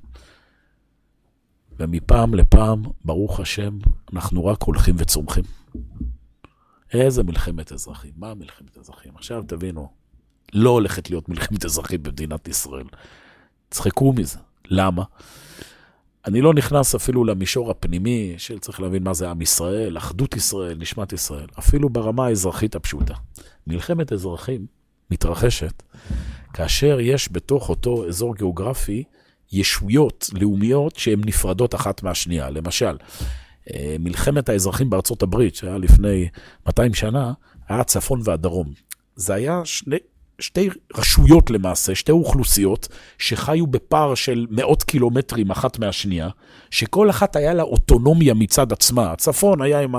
[1.79, 3.79] ומפעם לפעם, ברוך השם,
[4.13, 5.45] אנחנו רק הולכים וצומחים.
[6.93, 8.13] איזה מלחמת אזרחים?
[8.17, 9.13] מה מלחמת אזרחים?
[9.17, 9.89] עכשיו תבינו,
[10.53, 12.87] לא הולכת להיות מלחמת אזרחים במדינת ישראל.
[13.71, 14.39] צחקו מזה.
[14.65, 15.03] למה?
[16.27, 20.77] אני לא נכנס אפילו למישור הפנימי של צריך להבין מה זה עם ישראל, אחדות ישראל,
[20.79, 23.15] נשמת ישראל, אפילו ברמה האזרחית הפשוטה.
[23.67, 24.67] מלחמת אזרחים
[25.11, 25.83] מתרחשת
[26.53, 29.05] כאשר יש בתוך אותו אזור גיאוגרפי
[29.53, 32.51] ישויות לאומיות שהן נפרדות אחת מהשנייה.
[32.51, 32.97] למשל,
[33.75, 36.29] אה, מלחמת האזרחים בארצות הברית, שהיה לפני
[36.67, 37.33] 200 שנה,
[37.69, 38.73] היה הצפון והדרום.
[39.17, 39.97] זה היה שני,
[40.39, 46.29] שתי רשויות למעשה, שתי אוכלוסיות, שחיו בפער של מאות קילומטרים אחת מהשנייה,
[46.71, 49.13] שכל אחת היה לה אוטונומיה מצד עצמה.
[49.13, 49.95] הצפון היה עם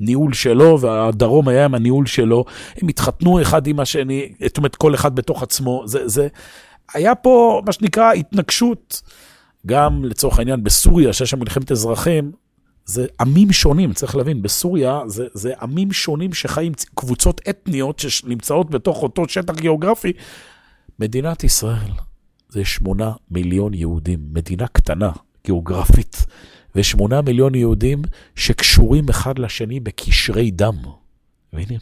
[0.00, 2.44] הניהול שלו, והדרום היה עם הניהול שלו.
[2.82, 5.82] הם התחתנו אחד עם השני, זאת אומרת, כל אחד בתוך עצמו.
[5.86, 6.28] זה, זה...
[6.94, 9.02] היה פה, מה שנקרא, התנגשות.
[9.66, 12.32] גם לצורך העניין בסוריה, שיש שם מלחמת אזרחים,
[12.86, 19.02] זה עמים שונים, צריך להבין, בסוריה זה, זה עמים שונים שחיים, קבוצות אתניות שנמצאות בתוך
[19.02, 20.12] אותו שטח גיאוגרפי.
[20.98, 21.90] מדינת ישראל
[22.48, 25.10] זה שמונה מיליון יהודים, מדינה קטנה,
[25.44, 26.26] גיאוגרפית,
[26.74, 28.02] ושמונה מיליון יהודים
[28.34, 30.76] שקשורים אחד לשני בקשרי דם.
[31.52, 31.80] מבינים?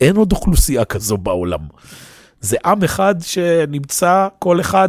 [0.00, 1.68] אין עוד אוכלוסייה כזו בעולם.
[2.40, 4.88] זה עם אחד שנמצא כל אחד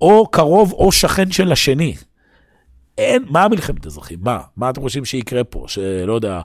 [0.00, 1.96] או קרוב או שכן של השני.
[2.98, 4.18] אין, מה מלחמת אזרחים?
[4.22, 4.40] מה?
[4.56, 5.64] מה אתם חושבים שיקרה פה?
[5.68, 6.40] שלא יודע,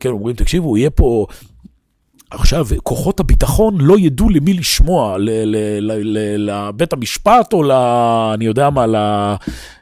[0.00, 1.26] כן, אומרים, תקשיבו, יהיה פה
[2.34, 5.16] עכשיו, כוחות הביטחון לא ידעו למי לשמוע,
[6.38, 7.72] לבית המשפט או ל...
[8.34, 8.84] אני יודע מה,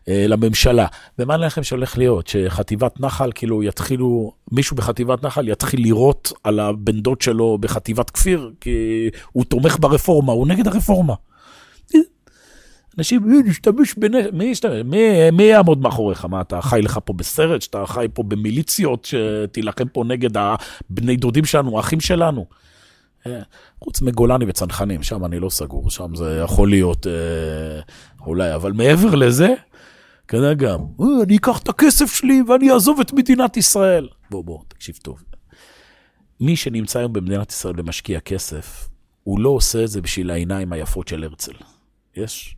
[0.08, 0.86] אה, לממשלה.
[1.18, 2.26] ומה לכם שהולך להיות?
[2.26, 8.52] שחטיבת נחל, כאילו יתחילו, מישהו בחטיבת נחל יתחיל לירות על הבן דוד שלו בחטיבת כפיר,
[8.60, 11.14] כי הוא תומך ברפורמה, הוא נגד הרפורמה.
[12.98, 14.82] אנשים, אה, נשתמש בנשק, מי ישתמש?
[14.84, 16.24] מי, מי יעמוד מאחוריך?
[16.24, 17.62] מה, אתה חי לך פה בסרט?
[17.62, 22.46] שאתה חי פה במיליציות, שתילחם פה נגד הבני דודים שלנו, האחים שלנו?
[23.26, 23.40] אה,
[23.84, 27.80] חוץ מגולני וצנחנים, שם אני לא סגור, שם זה יכול להיות אה,
[28.26, 29.54] אולי, אבל מעבר לזה,
[30.28, 34.08] כנראה גם, אה, אני אקח את הכסף שלי ואני אעזוב את מדינת ישראל.
[34.30, 35.22] בוא, בוא, תקשיב טוב.
[36.40, 38.88] מי שנמצא היום במדינת ישראל ומשקיע כסף,
[39.22, 41.52] הוא לא עושה את זה בשביל העיניים היפות של הרצל.
[42.16, 42.56] יש?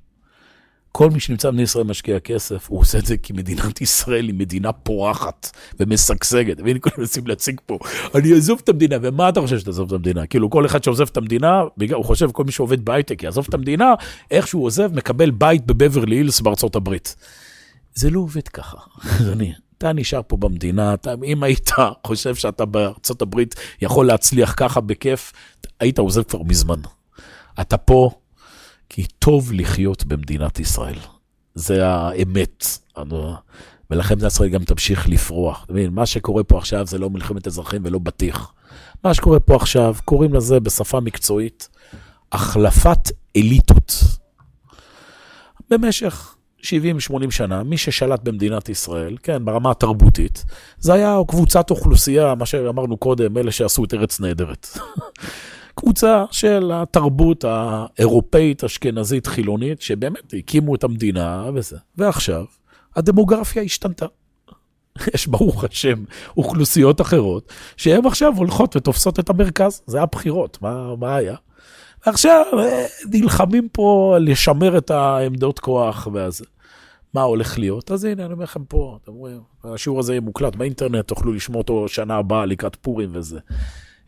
[0.93, 4.34] כל מי שנמצא במדינת ישראל משקיע כסף, הוא עושה את זה כי מדינת ישראל היא
[4.34, 6.61] מדינה פורחת ומשגשגת.
[6.61, 7.78] והנה כולם מנסים להציג פה,
[8.14, 10.26] אני אעזוב את המדינה, ומה אתה חושב שתעזוב את המדינה?
[10.26, 11.62] כאילו כל אחד שעוזב את המדינה,
[11.93, 13.95] הוא חושב כל מי שעובד בהייטק יעזוב את המדינה,
[14.30, 17.16] איך שהוא עוזב, מקבל בית בבברלי הילס בארצות הברית.
[17.95, 18.76] זה לא עובד ככה,
[19.20, 19.53] אדוני.
[19.78, 21.70] אתה נשאר פה במדינה, אתה, אם היית
[22.07, 25.32] חושב שאתה בארצות הברית יכול להצליח ככה בכיף,
[25.80, 26.80] היית עוזב כבר מזמן.
[27.61, 28.11] אתה פה
[28.95, 30.99] כי טוב לחיות במדינת ישראל.
[31.55, 32.64] זה האמת.
[33.90, 35.64] ולכן מדינת ישראל גם תמשיך לפרוח.
[35.64, 38.53] אתה מה שקורה פה עכשיו זה לא מלחמת אזרחים ולא בטיח.
[39.05, 41.68] מה שקורה פה עכשיו, קוראים לזה בשפה מקצועית,
[42.32, 43.95] החלפת אליטות.
[45.70, 46.64] במשך 70-80
[47.30, 50.45] שנה, מי ששלט במדינת ישראל, כן, ברמה התרבותית,
[50.78, 54.66] זה היה קבוצת אוכלוסייה, מה שאמרנו קודם, אלה שעשו את ארץ נהדרת.
[55.83, 61.76] קבוצה של התרבות האירופאית, אשכנזית, חילונית, שבאמת הקימו את המדינה וזה.
[61.97, 62.45] ועכשיו,
[62.97, 64.07] הדמוגרפיה השתנתה.
[65.14, 66.05] יש ברוך השם
[66.37, 71.37] אוכלוסיות אחרות, שהן עכשיו הולכות ותופסות את המרכז, זה הבחירות, מה, מה היה?
[72.07, 76.43] ועכשיו אה, נלחמים פה לשמר את העמדות כוח ואז
[77.14, 77.91] מה הולך להיות?
[77.91, 81.59] אז הנה, אני אומר לכם פה, אתם רואים, השיעור הזה יהיה מוקלט באינטרנט, תוכלו לשמוע
[81.59, 83.39] אותו שנה הבאה לקראת פורים וזה.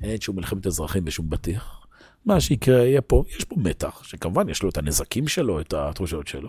[0.03, 1.81] אין שום מלחמת אזרחים ושום בטיח.
[2.27, 6.27] מה שיקרה יהיה פה, יש פה מתח, שכמובן יש לו את הנזקים שלו, את התחושות
[6.27, 6.49] שלו.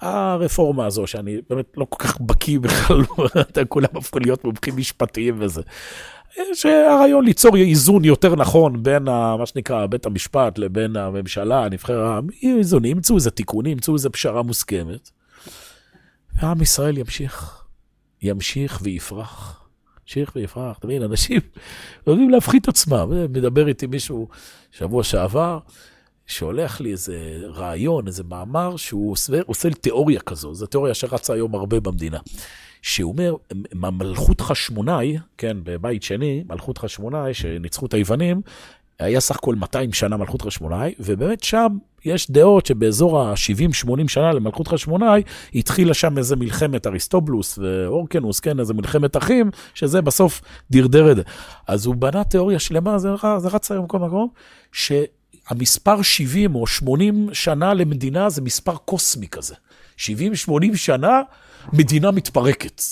[0.00, 3.04] הרפורמה הזו, שאני באמת לא כל כך בקיא בכלל,
[3.68, 5.62] כולם הפכו להיות מומחים משפטיים וזה.
[6.54, 12.84] שהרעיון ליצור איזון יותר נכון בין ה, מה שנקרא בית המשפט לבין הממשלה, הנבחרה, איזון,
[12.84, 15.10] ימצאו איזה תיקונים, ימצאו איזה פשרה מוסכמת.
[16.42, 17.64] ועם ישראל ימשיך,
[18.22, 19.67] ימשיך ויפרח.
[20.08, 20.78] ימשיך ויפרח.
[20.78, 21.40] אתה מבין, אנשים
[22.06, 23.10] יודעים להפחית עצמם.
[23.30, 24.28] מדבר איתי מישהו
[24.72, 25.58] שבוע שעבר,
[26.26, 31.54] שהולך לי איזה רעיון, איזה מאמר, שהוא עושה, עושה תיאוריה כזו, זו תיאוריה שרצה היום
[31.54, 32.18] הרבה במדינה.
[32.82, 33.34] שהוא אומר,
[33.74, 38.40] מלכות חשמונאי, כן, בבית שני, מלכות חשמונאי, שניצחו את היוונים,
[38.98, 44.68] היה סך הכל 200 שנה מלכות חשמונאי, ובאמת שם יש דעות שבאזור ה-70-80 שנה למלכות
[44.68, 45.22] חשמונאי,
[45.54, 50.40] התחילה שם איזה מלחמת אריסטובלוס ואורקנוס, כן, איזה מלחמת אחים, שזה בסוף
[50.70, 51.22] דרדר את זה.
[51.66, 54.28] אז הוא בנה תיאוריה שלמה, זה, זה רץ היום בכל מקום,
[54.72, 59.54] שהמספר 70 או 80 שנה למדינה זה מספר קוסמי כזה.
[59.98, 60.00] 70-80
[60.74, 61.22] שנה,
[61.72, 62.82] מדינה מתפרקת.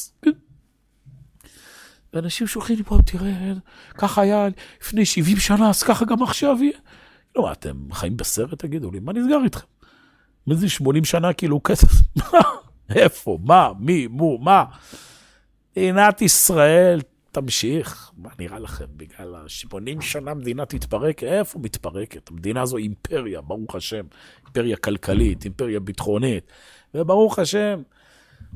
[2.15, 3.53] ואנשים שולחים לי פה, תראה,
[3.95, 4.49] ככה היה
[4.81, 6.79] לפני 70 שנה, אז ככה גם עכשיו יהיה.
[7.37, 9.67] לא, אתם חיים בסרט, תגידו לי, מה נסגר איתכם?
[10.47, 11.89] מה זה 80 שנה כאילו כסף?
[12.17, 12.41] מה?
[12.95, 13.39] איפה?
[13.45, 13.71] מה?
[13.79, 14.07] מי?
[14.07, 14.39] מו?
[14.39, 14.65] מה?
[15.77, 17.01] מדינת ישראל
[17.33, 18.11] תמשיך.
[18.17, 18.85] מה נראה לכם?
[18.97, 21.23] בגלל ה-80 שנה מדינה תתפרק?
[21.23, 22.31] איפה מתפרקת?
[22.31, 24.07] המדינה הזו אימפריה, ברוך השם.
[24.45, 26.53] אימפריה כלכלית, אימפריה ביטחונית.
[26.95, 27.83] וברוך השם,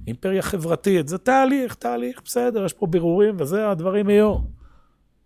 [0.07, 1.09] אימפריה חברתית.
[1.09, 4.37] זה תהליך, תהליך, בסדר, יש פה בירורים וזה, הדברים יהיו.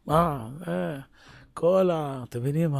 [0.06, 0.48] מה?
[0.68, 0.98] אה,
[1.54, 2.24] כל ה...
[2.28, 2.74] אתם מבינים?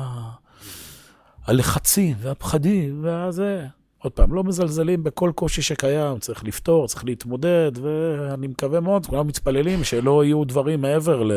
[1.47, 3.67] הלחצים והפחדים והזה.
[3.99, 9.27] עוד פעם, לא מזלזלים בכל קושי שקיים, צריך לפתור, צריך להתמודד, ואני מקווה מאוד, כולם
[9.27, 11.33] מתפללים שלא יהיו דברים מעבר ל...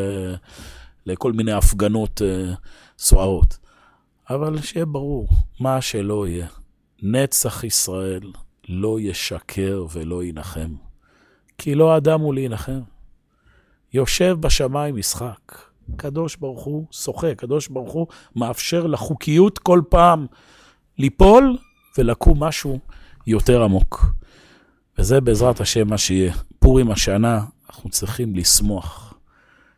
[1.06, 2.56] לכל מיני הפגנות uh,
[3.00, 3.58] סוערות.
[4.30, 5.28] אבל שיהיה ברור,
[5.60, 6.48] מה שלא יהיה,
[7.04, 8.32] נצח ישראל
[8.70, 10.76] לא ישקר ולא ינחם.
[11.58, 12.80] כי לא אדם הוא להנחם.
[13.94, 15.58] יושב בשמיים משחק.
[15.96, 20.26] קדוש ברוך הוא שוחה, קדוש ברוך הוא מאפשר לחוקיות כל פעם
[20.98, 21.58] ליפול
[21.98, 22.80] ולקום משהו
[23.28, 24.06] יותר עמוק.
[24.98, 26.34] וזה בעזרת השם מה שיהיה.
[26.60, 29.14] פורים השנה, אנחנו צריכים לשמוח.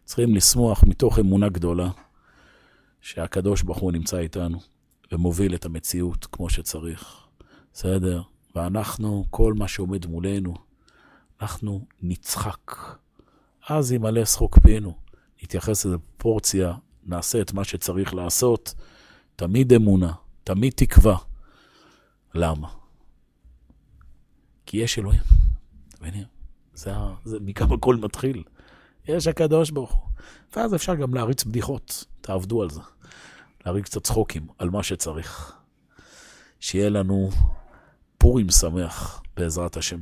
[0.06, 1.90] צריכים לשמוח מתוך אמונה גדולה
[3.02, 4.60] שהקדוש ברוך הוא נמצא איתנו
[5.12, 7.16] ומוביל את המציאות כמו שצריך.
[7.74, 8.22] בסדר?
[8.56, 10.54] ואנחנו, כל מה שעומד מולנו,
[11.42, 12.76] אנחנו נצחק.
[13.70, 15.09] אז ימלא שחוק פינו.
[15.44, 16.74] נתייחס לזה בפורציה
[17.04, 18.74] נעשה את מה שצריך לעשות.
[19.36, 20.14] תמיד אמונה,
[20.44, 21.18] תמיד תקווה.
[22.36, 22.70] למה?
[24.66, 25.22] כי יש אלוהים.
[26.02, 26.24] מבינים?
[26.74, 26.92] זה,
[27.24, 28.44] זה מכמה הכל מתחיל.
[29.08, 30.10] יש הקדוש ברוך הוא.
[30.56, 32.82] ואז אפשר גם להריץ בדיחות, תעבדו על זה.
[33.66, 35.54] להריץ קצת צחוקים על מה שצריך.
[36.60, 37.30] שיהיה לנו
[38.18, 40.00] פורים שמח, בעזרת השם.